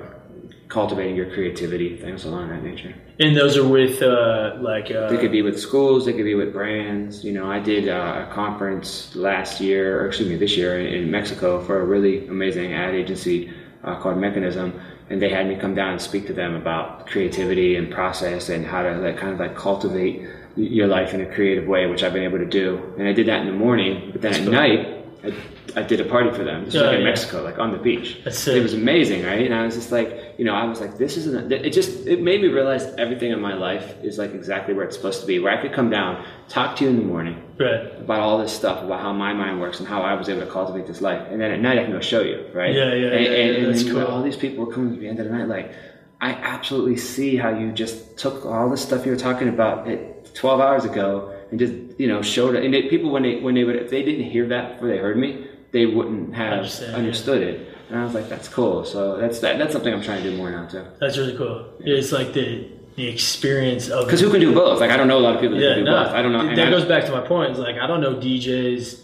cultivating 0.79 1.15
your 1.21 1.29
creativity, 1.37 1.89
things 2.05 2.25
along 2.25 2.45
that 2.53 2.63
nature. 2.71 2.93
and 3.25 3.37
those 3.41 3.55
are 3.61 3.69
with 3.79 3.97
uh, 4.03 4.57
like, 4.71 4.89
uh, 4.91 5.09
They 5.13 5.19
could 5.23 5.31
be 5.39 5.43
with 5.49 5.59
schools, 5.69 5.99
they 6.07 6.15
could 6.17 6.25
be 6.35 6.39
with 6.43 6.51
brands. 6.53 7.13
You 7.27 7.33
know, 7.37 7.47
I 7.57 7.61
did 7.73 7.85
uh, 7.89 8.27
a 8.29 8.35
conference 8.35 9.15
last 9.15 9.61
year, 9.61 9.85
or 10.01 10.03
excuse 10.09 10.29
me, 10.33 10.37
this 10.37 10.57
year 10.57 10.73
in, 10.81 10.87
in 10.99 11.11
Mexico 11.19 11.49
for 11.67 11.75
a 11.81 11.85
really 11.95 12.27
amazing 12.37 12.73
ad 12.85 12.95
agency 13.03 13.39
uh, 13.85 13.97
called 14.01 14.17
Mekanism, 14.27 14.69
and 15.11 15.17
they 15.23 15.29
had 15.37 15.45
me 15.51 15.55
come 15.65 15.75
down 15.81 15.91
and 15.97 16.01
speak 16.11 16.25
to 16.29 16.33
them 16.33 16.53
about 16.63 17.07
creativity 17.13 17.71
and 17.77 17.85
process 17.99 18.49
and 18.49 18.65
how 18.73 18.81
to 18.87 18.93
like 19.07 19.17
kind 19.19 19.33
of 19.35 19.39
like 19.45 19.55
cultivate 19.69 20.17
your 20.57 20.87
life 20.97 21.11
in 21.17 21.21
a 21.21 21.27
creative 21.37 21.67
way, 21.75 21.83
which 21.91 22.03
I've 22.05 22.13
been 22.19 22.25
able 22.31 22.39
to 22.47 22.51
do. 22.63 22.67
And 22.99 23.05
I 23.09 23.13
did 23.13 23.27
that 23.31 23.41
in 23.43 23.47
the 23.53 23.59
morning, 23.67 23.93
but 24.13 24.21
then 24.23 24.35
at 24.35 24.49
night. 24.63 24.81
I, 25.25 25.33
I 25.81 25.83
did 25.93 26.01
a 26.01 26.05
party 26.05 26.31
for 26.39 26.43
them. 26.43 26.65
This 26.65 26.75
was 26.75 26.83
Yeah, 26.83 26.89
like 26.89 26.97
in 26.97 27.03
yeah. 27.03 27.11
Mexico, 27.11 27.37
like 27.45 27.59
on 27.65 27.71
the 27.71 27.79
beach. 27.79 28.09
That's. 28.25 28.47
It 28.49 28.61
was 28.69 28.75
amazing, 28.75 29.21
right? 29.25 29.45
And 29.49 29.55
I 29.55 29.65
was 29.65 29.77
just 29.77 29.93
like, 29.93 30.09
you 30.43 30.49
know, 30.49 30.55
I 30.57 30.65
was 30.65 30.81
like, 30.81 30.99
this 30.99 31.17
isn't. 31.19 31.53
It 31.53 31.73
just 31.73 32.05
it 32.05 32.21
made 32.21 32.43
me 32.43 32.49
realize 32.49 32.83
everything 32.99 33.31
in 33.31 33.41
my 33.41 33.55
life 33.55 33.95
is 34.03 34.19
like 34.19 34.35
exactly 34.35 34.75
where 34.75 34.85
it's 34.85 34.97
supposed 34.97 35.21
to 35.21 35.27
be. 35.29 35.39
Where 35.39 35.57
I 35.57 35.63
could 35.63 35.73
come 35.73 35.89
down, 35.89 36.27
talk 36.49 36.75
to 36.79 36.85
you 36.85 36.91
in 36.91 36.97
the 36.97 37.05
morning 37.05 37.41
right? 37.61 37.97
about 38.01 38.19
all 38.19 38.39
this 38.39 38.53
stuff, 38.53 38.83
about 38.83 39.01
how 39.01 39.13
my 39.13 39.33
mind 39.33 39.61
works 39.61 39.79
and 39.79 39.89
how 39.89 40.03
I 40.03 40.15
was 40.15 40.29
able 40.29 40.41
to 40.41 40.51
cultivate 40.51 40.89
this 40.89 41.01
life, 41.01 41.25
and 41.31 41.41
then 41.41 41.53
at 41.53 41.61
night 41.61 41.79
I 41.79 41.85
can 41.85 41.93
go 41.93 42.01
show 42.01 42.23
you, 42.23 42.45
right? 42.53 42.75
Yeah, 42.75 42.93
yeah, 42.93 42.93
And, 42.93 43.25
yeah, 43.25 43.31
and, 43.31 43.57
yeah, 43.63 43.69
and 43.69 43.75
then 43.77 43.95
cool. 43.95 44.05
all 44.05 44.21
these 44.25 44.37
people 44.37 44.65
were 44.67 44.73
coming 44.73 44.95
at 44.95 44.99
the 44.99 45.07
end 45.07 45.21
of 45.21 45.27
the 45.27 45.33
night, 45.33 45.47
like, 45.47 45.73
I 46.21 46.33
absolutely 46.33 46.97
see 46.97 47.37
how 47.37 47.51
you 47.51 47.71
just 47.71 48.19
took 48.19 48.45
all 48.45 48.69
the 48.69 48.77
stuff 48.77 49.07
you 49.07 49.13
were 49.13 49.19
talking 49.19 49.47
about 49.49 49.87
at 49.87 50.35
12 50.35 50.61
hours 50.61 50.85
ago 50.85 51.33
and 51.53 51.61
just 51.61 51.75
you 52.01 52.09
know 52.09 52.21
showed 52.21 52.57
it. 52.57 52.65
And 52.65 52.75
it, 52.75 52.91
people 52.91 53.11
when 53.11 53.23
they 53.23 53.39
when 53.39 53.55
they 53.55 53.63
would 53.63 53.77
if 53.77 53.91
they 53.91 54.03
didn't 54.03 54.29
hear 54.29 54.49
that 54.49 54.73
before 54.73 54.89
they 54.89 54.99
heard 54.99 55.17
me, 55.17 55.47
they 55.71 55.87
wouldn't 55.87 56.35
have 56.35 56.55
Understand, 56.55 56.91
yeah. 56.93 56.99
understood 56.99 57.43
it. 57.43 57.72
And 57.93 58.01
I 58.01 58.05
was 58.05 58.15
like, 58.15 58.31
that's 58.31 58.49
cool. 58.49 58.87
So 58.87 59.19
that's 59.19 59.41
that, 59.41 59.59
that's 59.59 59.75
something 59.75 59.93
I'm 59.93 60.03
trying 60.03 60.23
to 60.23 60.31
do 60.31 60.35
more 60.39 60.51
now 60.51 60.67
too. 60.67 60.83
That's 60.99 61.19
really 61.19 61.37
cool. 61.37 61.67
It's 61.81 62.11
like 62.11 62.33
the 62.33 62.67
the 62.97 63.07
experience 63.07 63.91
of 63.91 64.07
Because 64.07 64.23
who 64.23 64.31
can 64.31 64.41
do 64.41 64.55
both? 64.55 64.81
Like 64.81 64.91
I 64.91 64.97
don't 64.97 65.09
know 65.09 65.19
a 65.19 65.21
lot 65.21 65.35
of 65.35 65.43
people 65.43 65.59
that 65.59 65.63
yeah, 65.63 65.75
can 65.75 65.85
do 65.85 65.91
no, 65.91 66.03
both. 66.05 66.15
I 66.15 66.23
don't 66.23 66.33
know. 66.33 66.57
That 66.57 66.69
I- 66.69 66.71
goes 66.71 66.87
back 66.87 67.05
to 67.05 67.13
my 67.13 67.21
point. 67.21 67.51
It's 67.51 67.61
like 67.61 67.77
I 67.77 67.87
don't 67.87 68.01
know 68.01 68.15
DJs 68.15 68.99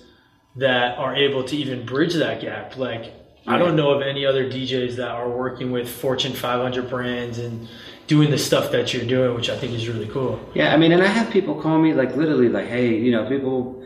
that 0.57 0.97
are 0.97 1.15
able 1.15 1.45
to 1.45 1.55
even 1.57 1.85
bridge 1.85 2.15
that 2.15 2.41
gap. 2.41 2.79
Like 2.79 3.13
I 3.47 3.59
don't 3.59 3.77
know 3.77 3.91
of 3.91 4.01
any 4.01 4.25
other 4.25 4.51
DJs 4.51 4.97
that 4.97 5.11
are 5.11 5.29
working 5.29 5.71
with 5.71 5.87
Fortune 5.87 6.33
500 6.33 6.89
brands 6.89 7.39
and 7.39 7.69
doing 8.07 8.31
the 8.31 8.39
stuff 8.39 8.73
that 8.73 8.95
you're 8.95 9.05
doing, 9.05 9.35
which 9.35 9.51
I 9.51 9.59
think 9.59 9.75
is 9.75 9.87
really 9.87 10.09
cool. 10.09 10.41
Yeah, 10.55 10.73
I 10.73 10.79
mean, 10.79 10.93
and 10.93 11.03
I 11.03 11.09
have 11.09 11.31
people 11.31 11.61
call 11.61 11.79
me 11.79 11.93
like 11.93 12.17
literally 12.17 12.49
like, 12.49 12.69
hey, 12.69 12.97
you 12.97 13.13
know, 13.13 13.29
people. 13.29 13.85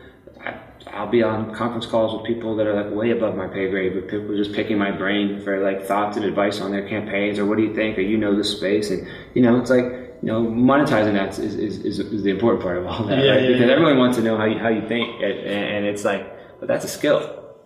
I'll 0.93 1.09
be 1.09 1.23
on 1.23 1.53
conference 1.55 1.85
calls 1.85 2.13
with 2.15 2.23
people 2.25 2.55
that 2.57 2.67
are 2.67 2.73
like 2.83 2.93
way 2.93 3.11
above 3.11 3.35
my 3.35 3.47
pay 3.47 3.69
grade, 3.69 3.93
but 3.95 4.07
people 4.09 4.35
just 4.35 4.53
picking 4.53 4.77
my 4.77 4.91
brain 4.91 5.41
for 5.41 5.59
like 5.63 5.85
thoughts 5.85 6.17
and 6.17 6.25
advice 6.25 6.61
on 6.61 6.71
their 6.71 6.87
campaigns 6.87 7.39
or 7.39 7.45
what 7.45 7.57
do 7.57 7.63
you 7.63 7.73
think 7.73 7.97
or 7.97 8.01
you 8.01 8.17
know 8.17 8.35
this 8.35 8.51
space 8.55 8.89
and 8.91 9.07
you 9.33 9.41
know 9.41 9.59
it's 9.59 9.69
like 9.69 9.83
you 10.21 10.27
know 10.31 10.43
monetizing 10.45 11.13
that 11.13 11.29
is 11.39 11.55
is, 11.55 11.79
is, 11.83 11.99
is 11.99 12.23
the 12.23 12.29
important 12.29 12.61
part 12.63 12.77
of 12.77 12.85
all 12.85 13.03
that 13.05 13.17
Yeah, 13.23 13.31
right 13.31 13.41
yeah, 13.43 13.47
because 13.49 13.67
yeah. 13.67 13.73
everyone 13.73 13.97
wants 13.97 14.17
to 14.17 14.23
know 14.23 14.37
how 14.37 14.45
you 14.45 14.57
how 14.59 14.69
you 14.69 14.87
think 14.87 15.21
and, 15.21 15.33
and 15.39 15.85
it's 15.85 16.05
like 16.05 16.23
but 16.59 16.67
that's 16.67 16.85
a 16.85 16.87
skill 16.87 17.21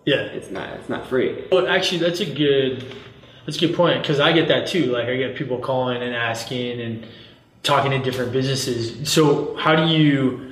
Yeah. 0.06 0.22
it's 0.38 0.50
not 0.50 0.68
it's 0.78 0.88
not 0.88 1.06
free 1.06 1.44
Well, 1.52 1.68
actually, 1.68 1.98
that's 1.98 2.20
a 2.20 2.26
good 2.26 2.84
that's 3.44 3.56
a 3.58 3.60
good 3.66 3.76
point 3.76 4.02
because 4.02 4.20
I 4.20 4.32
get 4.32 4.48
that 4.48 4.66
too. 4.66 4.86
Like 4.86 5.06
I 5.06 5.16
get 5.16 5.36
people 5.36 5.58
calling 5.58 6.02
and 6.02 6.14
asking 6.14 6.80
and 6.80 7.06
talking 7.62 7.90
to 7.92 7.98
different 7.98 8.32
businesses. 8.32 9.10
So 9.10 9.56
how 9.56 9.74
do 9.76 9.86
you 9.92 10.47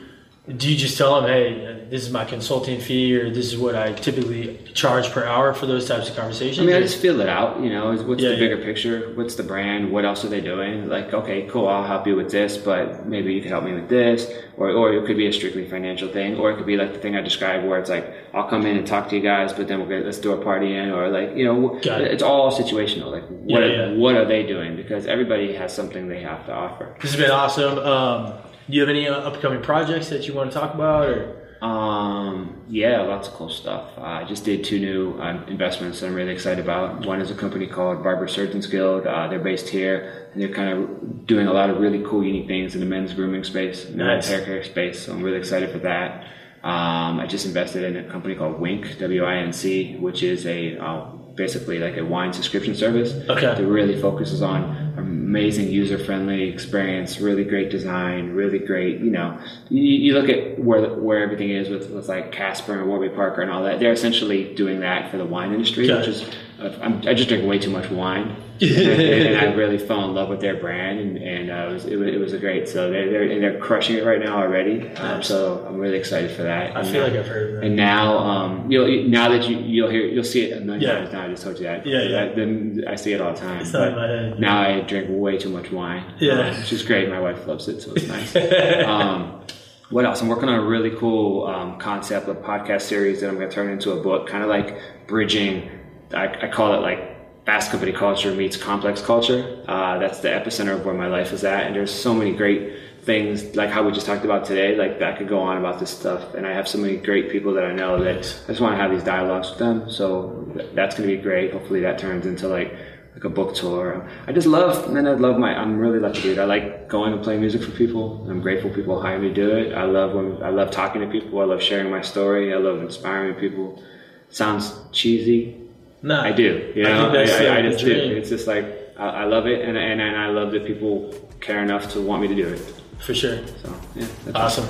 do? 0.55 0.71
You 0.71 0.77
just 0.77 0.97
tell 0.97 1.21
them, 1.21 1.31
hey, 1.31 1.87
this 1.91 2.03
is 2.03 2.11
my 2.11 2.25
consulting 2.25 2.81
fee, 2.81 3.17
or 3.17 3.31
this 3.31 3.47
is 3.53 3.57
what 3.59 3.75
I 3.75 3.93
typically 3.93 4.59
charge 4.75 5.11
per 5.11 5.25
hour 5.25 5.55
for 5.55 5.67
those 5.67 5.87
types 5.89 6.09
of 6.11 6.17
conversations. 6.17 6.59
I 6.61 6.65
mean, 6.67 6.77
I 6.77 6.81
just 6.81 6.99
feel 7.01 7.21
it 7.21 7.29
out. 7.29 7.61
You 7.61 7.71
know, 7.71 7.93
what's 7.95 8.23
Yeah, 8.23 8.31
the 8.31 8.35
yeah. 8.35 8.41
bigger 8.41 8.59
picture? 8.59 9.13
What's 9.15 9.35
the 9.37 9.43
brand? 9.43 9.91
What 9.93 10.05
else 10.05 10.25
are 10.25 10.29
they 10.29 10.41
doing? 10.41 10.89
Like, 10.89 11.13
okay, 11.15 11.49
cool, 11.51 11.69
I'll 11.69 11.87
help 11.87 12.07
you 12.07 12.17
with 12.17 12.31
this, 12.31 12.57
but 12.57 13.07
maybe 13.07 13.33
you 13.35 13.41
can 13.41 13.51
help 13.51 13.65
me 13.65 13.73
with 13.73 13.89
this, 13.89 14.31
or 14.57 14.71
or 14.71 14.93
it 14.93 15.07
could 15.07 15.17
be 15.17 15.27
a 15.27 15.33
strictly 15.33 15.69
financial 15.69 16.09
thing, 16.09 16.37
or 16.37 16.51
it 16.51 16.57
could 16.57 16.67
be 16.67 16.77
like 16.77 16.93
the 16.93 16.99
thing 16.99 17.17
I 17.17 17.21
described, 17.23 17.67
where 17.67 17.79
it's 17.79 17.91
like 17.91 18.13
I'll 18.35 18.49
come 18.49 18.67
in 18.67 18.77
and 18.77 18.87
talk 18.87 19.09
to 19.11 19.17
you 19.17 19.23
guys, 19.23 19.53
but 19.53 19.69
then 19.69 19.79
we'll 19.81 19.89
get 19.89 20.05
let's 20.05 20.19
do 20.19 20.33
a 20.33 20.43
party 20.43 20.75
in, 20.77 20.91
or 20.91 21.09
like 21.09 21.37
you 21.37 21.45
know, 21.45 21.79
Got 21.83 22.01
it. 22.03 22.11
it's 22.13 22.23
all 22.23 22.53
situational. 22.53 23.11
Like, 23.13 23.25
what 23.29 23.61
Yeah, 23.63 23.67
are, 23.67 23.93
yeah. 23.93 23.99
what 23.99 24.15
are 24.17 24.25
they 24.25 24.45
doing? 24.47 24.77
Because 24.77 25.07
everybody 25.07 25.55
has 25.55 25.75
something 25.75 26.09
they 26.09 26.23
have 26.23 26.45
to 26.47 26.53
offer. 26.53 26.97
this 27.01 27.13
has 27.13 27.21
been 27.21 27.31
awesome. 27.31 27.79
Um, 27.79 28.33
do 28.69 28.75
you 28.77 28.81
have 28.81 28.89
any 28.91 29.09
uh, 29.09 29.15
upcoming 29.15 29.63
projects 29.63 30.09
that 30.11 30.27
you 30.27 30.35
want 30.35 30.51
to 30.53 30.59
talk 30.59 30.75
about, 30.75 31.09
or 31.09 31.43
Um, 31.63 32.63
yeah, 32.69 33.01
lots 33.03 33.29
of 33.29 33.35
cool 33.35 33.49
stuff. 33.49 33.85
Uh, 33.97 34.03
I 34.03 34.25
just 34.25 34.45
did 34.45 34.63
two 34.65 34.79
new 34.79 35.19
um, 35.21 35.45
investments 35.49 36.01
that 36.01 36.07
I'm 36.09 36.15
really 36.15 36.33
excited 36.33 36.63
about. 36.63 37.07
One 37.07 37.21
is 37.21 37.31
a 37.31 37.35
company 37.35 37.67
called 37.67 38.03
Barber 38.03 38.29
Surgeons 38.29 38.67
Guild. 38.67 39.07
Uh, 39.07 39.29
they're 39.29 39.39
based 39.53 39.69
here, 39.71 40.29
and 40.33 40.43
they're 40.43 40.53
kind 40.61 40.71
of 40.77 41.27
doing 41.27 41.47
a 41.47 41.53
lot 41.53 41.71
of 41.71 41.79
really 41.79 42.03
cool, 42.05 42.23
unique 42.23 42.47
things 42.47 42.75
in 42.75 42.81
the 42.81 42.87
men's 42.87 43.15
grooming 43.15 43.45
space, 43.45 43.85
men's 43.89 43.99
Nice. 43.99 44.29
hair 44.29 44.45
care 44.45 44.63
space. 44.65 45.07
So 45.07 45.13
I'm 45.13 45.23
really 45.23 45.39
excited 45.39 45.71
for 45.71 45.79
that. 45.79 46.25
Um, 46.63 47.21
I 47.21 47.27
just 47.27 47.47
invested 47.47 47.85
in 47.85 48.05
a 48.05 48.09
company 48.11 48.35
called 48.35 48.61
Winc, 48.61 48.99
W-I-N-C, 48.99 49.97
which 49.99 50.23
is 50.23 50.45
a 50.47 50.77
uh, 50.79 51.05
basically 51.37 51.79
like 51.79 51.97
a 51.97 52.05
wine 52.05 52.33
subscription 52.33 52.75
service 52.75 53.13
Okay. 53.31 53.43
that 53.47 53.65
really 53.65 54.01
focuses 54.01 54.43
on 54.43 54.86
amazing 55.27 55.69
user-friendly 55.69 56.49
experience, 56.49 57.19
really 57.21 57.43
great 57.43 57.69
design, 57.69 58.33
really 58.33 58.61
great. 58.61 59.01
You 59.01 59.11
know, 59.11 59.39
you, 59.69 59.83
you 59.83 60.15
look 60.15 60.29
at 60.29 60.59
where 60.59 60.95
where 60.95 61.21
everything 61.23 61.51
is 61.51 61.69
with, 61.69 61.91
with 61.91 62.09
like 62.09 62.31
Casper 62.31 62.79
and 62.79 62.89
Warby 62.89 63.09
Parker 63.11 63.43
and 63.43 63.51
all 63.51 63.65
that. 63.65 63.81
They're 63.81 63.93
essentially 63.93 64.55
doing 64.55 64.81
that 64.81 65.11
for 65.11 65.17
the 65.19 65.25
wine 65.25 65.53
industry, 65.53 65.91
Okay. 65.91 65.99
which 65.99 66.09
is 66.09 66.31
I'm, 66.59 66.99
I 67.07 67.13
just 67.15 67.29
drink 67.29 67.47
way 67.47 67.59
too 67.59 67.71
much 67.71 67.91
wine, 67.91 68.35
and, 68.61 68.71
and, 68.71 69.37
I 69.37 69.53
really 69.53 69.77
fell 69.77 70.05
in 70.05 70.15
love 70.15 70.31
with 70.31 70.41
their 70.41 70.57
brand, 70.57 70.99
and, 70.99 71.19
and 71.19 71.51
uh, 71.51 71.55
it, 71.69 71.73
was, 71.73 71.85
it, 71.85 71.97
was, 71.97 72.09
it 72.09 72.19
was 72.19 72.33
a 72.33 72.39
great. 72.39 72.67
So 72.69 72.91
they're 72.91 73.11
they're, 73.11 73.31
and 73.31 73.43
they're 73.43 73.59
crushing 73.61 73.97
it 73.97 74.05
right 74.07 74.19
now 74.19 74.39
already. 74.39 74.89
Um, 74.97 75.23
so 75.23 75.65
I'm 75.69 75.77
really 75.77 75.99
excited 75.99 76.31
for 76.31 76.45
that. 76.45 76.75
I 76.75 76.81
and 76.81 76.89
feel 76.89 77.03
now, 77.03 77.09
like 77.09 77.19
I've 77.19 77.29
heard 77.29 77.57
that. 77.57 77.65
And 77.65 77.77
now, 77.77 78.19
um, 78.19 78.71
you'll 78.71 79.09
now 79.09 79.29
that 79.29 79.47
you 79.49 79.59
you'll 79.59 79.91
hear 79.91 80.07
you'll 80.07 80.25
see 80.25 80.45
it 80.51 80.57
a 80.57 80.61
million 80.61 80.83
Yeah. 80.83 80.95
times 81.01 81.13
now. 81.13 81.25
I 81.25 81.29
just 81.29 81.43
told 81.43 81.59
you 81.59 81.65
that. 81.65 81.87
Yeah, 81.87 82.03
yeah. 82.03 82.25
That- 82.25 82.37
then 82.37 82.85
I 82.89 82.97
see 82.97 83.13
it 83.13 83.21
all 83.21 83.35
the 83.35 83.39
time. 83.41 83.61
It's 83.61 83.73
not 83.73 83.89
in 83.89 83.95
my 83.97 84.07
head. 84.07 84.41
Now 84.41 84.61
I 84.63 84.81
drink 84.81 85.09
way 85.11 85.37
too 85.37 85.51
much 85.51 85.71
wine. 85.71 86.15
Yeah. 86.19 86.51
um, 86.51 86.59
which 86.59 86.73
is 86.73 86.83
great. 86.83 87.11
My 87.11 87.21
wife 87.21 87.47
loves 87.47 87.69
it, 87.69 87.83
so 87.83 87.93
it's 87.95 88.07
nice. 88.09 88.35
um, 88.87 89.43
what 89.91 90.05
else? 90.05 90.21
I'm 90.21 90.29
working 90.29 90.49
on 90.49 90.59
a 90.59 90.65
really 90.65 90.91
cool 90.97 91.47
um, 91.47 91.79
concept, 91.79 92.29
a 92.29 92.35
podcast 92.35 92.83
series 92.83 93.21
that 93.21 93.29
I'm 93.29 93.37
going 93.37 93.49
to 93.49 93.55
turn 93.55 93.71
into 93.71 93.93
a 93.93 94.03
book, 94.03 94.27
kind 94.27 94.43
of 94.43 94.49
like 94.49 94.79
bridging. 95.07 95.71
I, 96.15 96.47
I 96.47 96.49
call 96.49 96.75
it 96.75 96.79
like 96.79 97.45
fast 97.47 97.71
company 97.71 97.93
culture 97.93 98.35
meets 98.35 98.57
complex 98.57 99.01
culture. 99.01 99.63
Uh, 99.69 99.99
that's 99.99 100.21
the 100.21 100.29
epicenter 100.29 100.75
of 100.75 100.85
where 100.85 100.95
my 100.95 101.07
life 101.07 101.33
is 101.33 101.45
at, 101.45 101.65
and 101.67 101.75
there's 101.75 101.95
so 101.95 102.13
many 102.15 102.33
great 102.33 102.75
things 103.03 103.55
like 103.55 103.71
how 103.71 103.85
we 103.85 103.93
just 103.93 104.05
talked 104.05 104.25
about 104.25 104.45
today. 104.45 104.77
Like 104.77 105.01
I 105.01 105.17
could 105.17 105.29
go 105.29 105.39
on 105.39 105.57
about 105.57 105.79
this 105.79 105.91
stuff, 105.91 106.35
and 106.35 106.47
I 106.47 106.53
have 106.53 106.69
so 106.69 106.79
many 106.79 106.97
great 106.97 107.31
people 107.31 107.55
that 107.55 107.65
I 107.65 107.73
know 107.73 108.03
that 108.03 108.17
I 108.17 108.19
just 108.19 108.61
want 108.61 108.73
to 108.73 108.77
have 108.77 108.91
these 108.91 109.05
dialogues 109.05 109.51
with 109.51 109.59
them. 109.59 109.89
So 109.89 110.53
that's 110.75 110.97
going 110.97 111.09
to 111.09 111.17
be 111.17 111.23
great. 111.23 111.53
Hopefully, 111.53 111.81
that 111.81 111.99
turns 111.99 112.27
into 112.27 112.49
like 112.49 112.75
like 113.17 113.25
a 113.25 113.31
book 113.31 113.55
tour. 113.55 114.07
I 114.27 114.33
just 114.33 114.47
love, 114.47 114.93
man, 114.93 115.07
I 115.07 115.13
love 115.13 115.39
my, 115.39 115.57
I'm 115.57 115.79
really 115.79 115.99
lucky 115.99 116.21
dude. 116.21 116.39
I 116.39 116.45
like 116.45 116.87
going 116.91 117.15
and 117.15 117.23
playing 117.23 117.41
music 117.41 117.63
for 117.63 117.71
people. 117.71 118.27
I'm 118.29 118.43
grateful 118.43 118.69
people 118.69 119.01
hire 119.01 119.19
me 119.19 119.29
to 119.29 119.35
do 119.35 119.57
it. 119.57 119.73
I 119.73 119.85
love 119.85 120.13
when, 120.13 120.43
I 120.43 120.51
love 120.51 120.71
talking 120.71 121.01
to 121.01 121.07
people. 121.07 121.41
I 121.41 121.45
love 121.45 121.63
sharing 121.63 121.91
my 121.91 122.03
story. 122.03 122.53
I 122.53 122.59
love 122.59 122.83
inspiring 122.83 123.37
people. 123.37 123.83
Sounds 124.29 124.75
cheesy. 124.93 125.66
Nah, 126.03 126.23
I 126.25 126.33
do. 126.33 126.73
You 126.75 126.87
I 126.87 126.89
know, 126.91 127.11
think 127.13 127.29
that's 127.29 127.41
I, 127.41 127.47
I, 127.47 127.59
I 127.59 127.63
just 127.63 127.79
do. 127.79 127.87
dream. 127.87 128.17
It's 128.17 128.29
just 128.29 128.47
like, 128.47 128.65
I, 128.99 129.09
I 129.09 129.25
love 129.25 129.47
it. 129.47 129.67
And, 129.67 129.77
and, 129.77 130.01
and 130.01 130.17
I 130.17 130.29
love 130.29 130.53
that 130.53 130.67
people 130.67 131.13
care 131.41 131.63
enough 131.63 131.91
to 131.93 132.01
want 132.01 132.23
me 132.23 132.29
to 132.29 132.35
do 132.35 132.49
it. 132.49 132.59
for 133.01 133.15
sure. 133.15 133.47
So, 133.63 133.75
yeah. 133.95 134.07
That's 134.25 134.37
Awesome. 134.59 134.69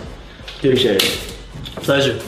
Appreciate 0.58 1.02
it. 1.02 1.36
Pleasure. 1.76 2.18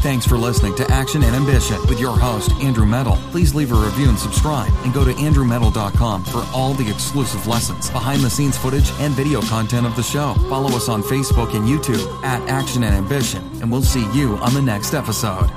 Thanks 0.00 0.24
for 0.26 0.36
listening 0.38 0.76
to 0.76 0.88
Action 0.92 1.24
and 1.24 1.34
Ambition 1.34 1.76
with 1.88 1.98
your 1.98 2.16
host, 2.16 2.52
Andrew 2.62 2.86
Medal. 2.86 3.16
Please 3.32 3.52
leave 3.52 3.72
a 3.72 3.74
review 3.74 4.08
and 4.08 4.18
subscribe 4.18 4.70
and 4.84 4.94
go 4.94 5.04
to 5.04 5.10
andrewmedal.com 5.12 6.24
for 6.24 6.46
all 6.54 6.72
the 6.74 6.88
exclusive 6.88 7.46
lessons, 7.48 7.90
behind 7.90 8.22
the 8.22 8.30
scenes 8.30 8.56
footage, 8.56 8.88
and 9.00 9.12
video 9.14 9.42
content 9.42 9.86
of 9.86 9.96
the 9.96 10.02
show. 10.02 10.34
Follow 10.48 10.68
us 10.76 10.88
on 10.88 11.02
Facebook 11.02 11.54
and 11.56 11.66
YouTube 11.66 12.06
at 12.22 12.40
Action 12.48 12.84
and 12.84 12.94
Ambition, 12.94 13.42
and 13.60 13.72
we'll 13.72 13.82
see 13.82 14.08
you 14.16 14.36
on 14.36 14.54
the 14.54 14.62
next 14.62 14.94
episode. 14.94 15.50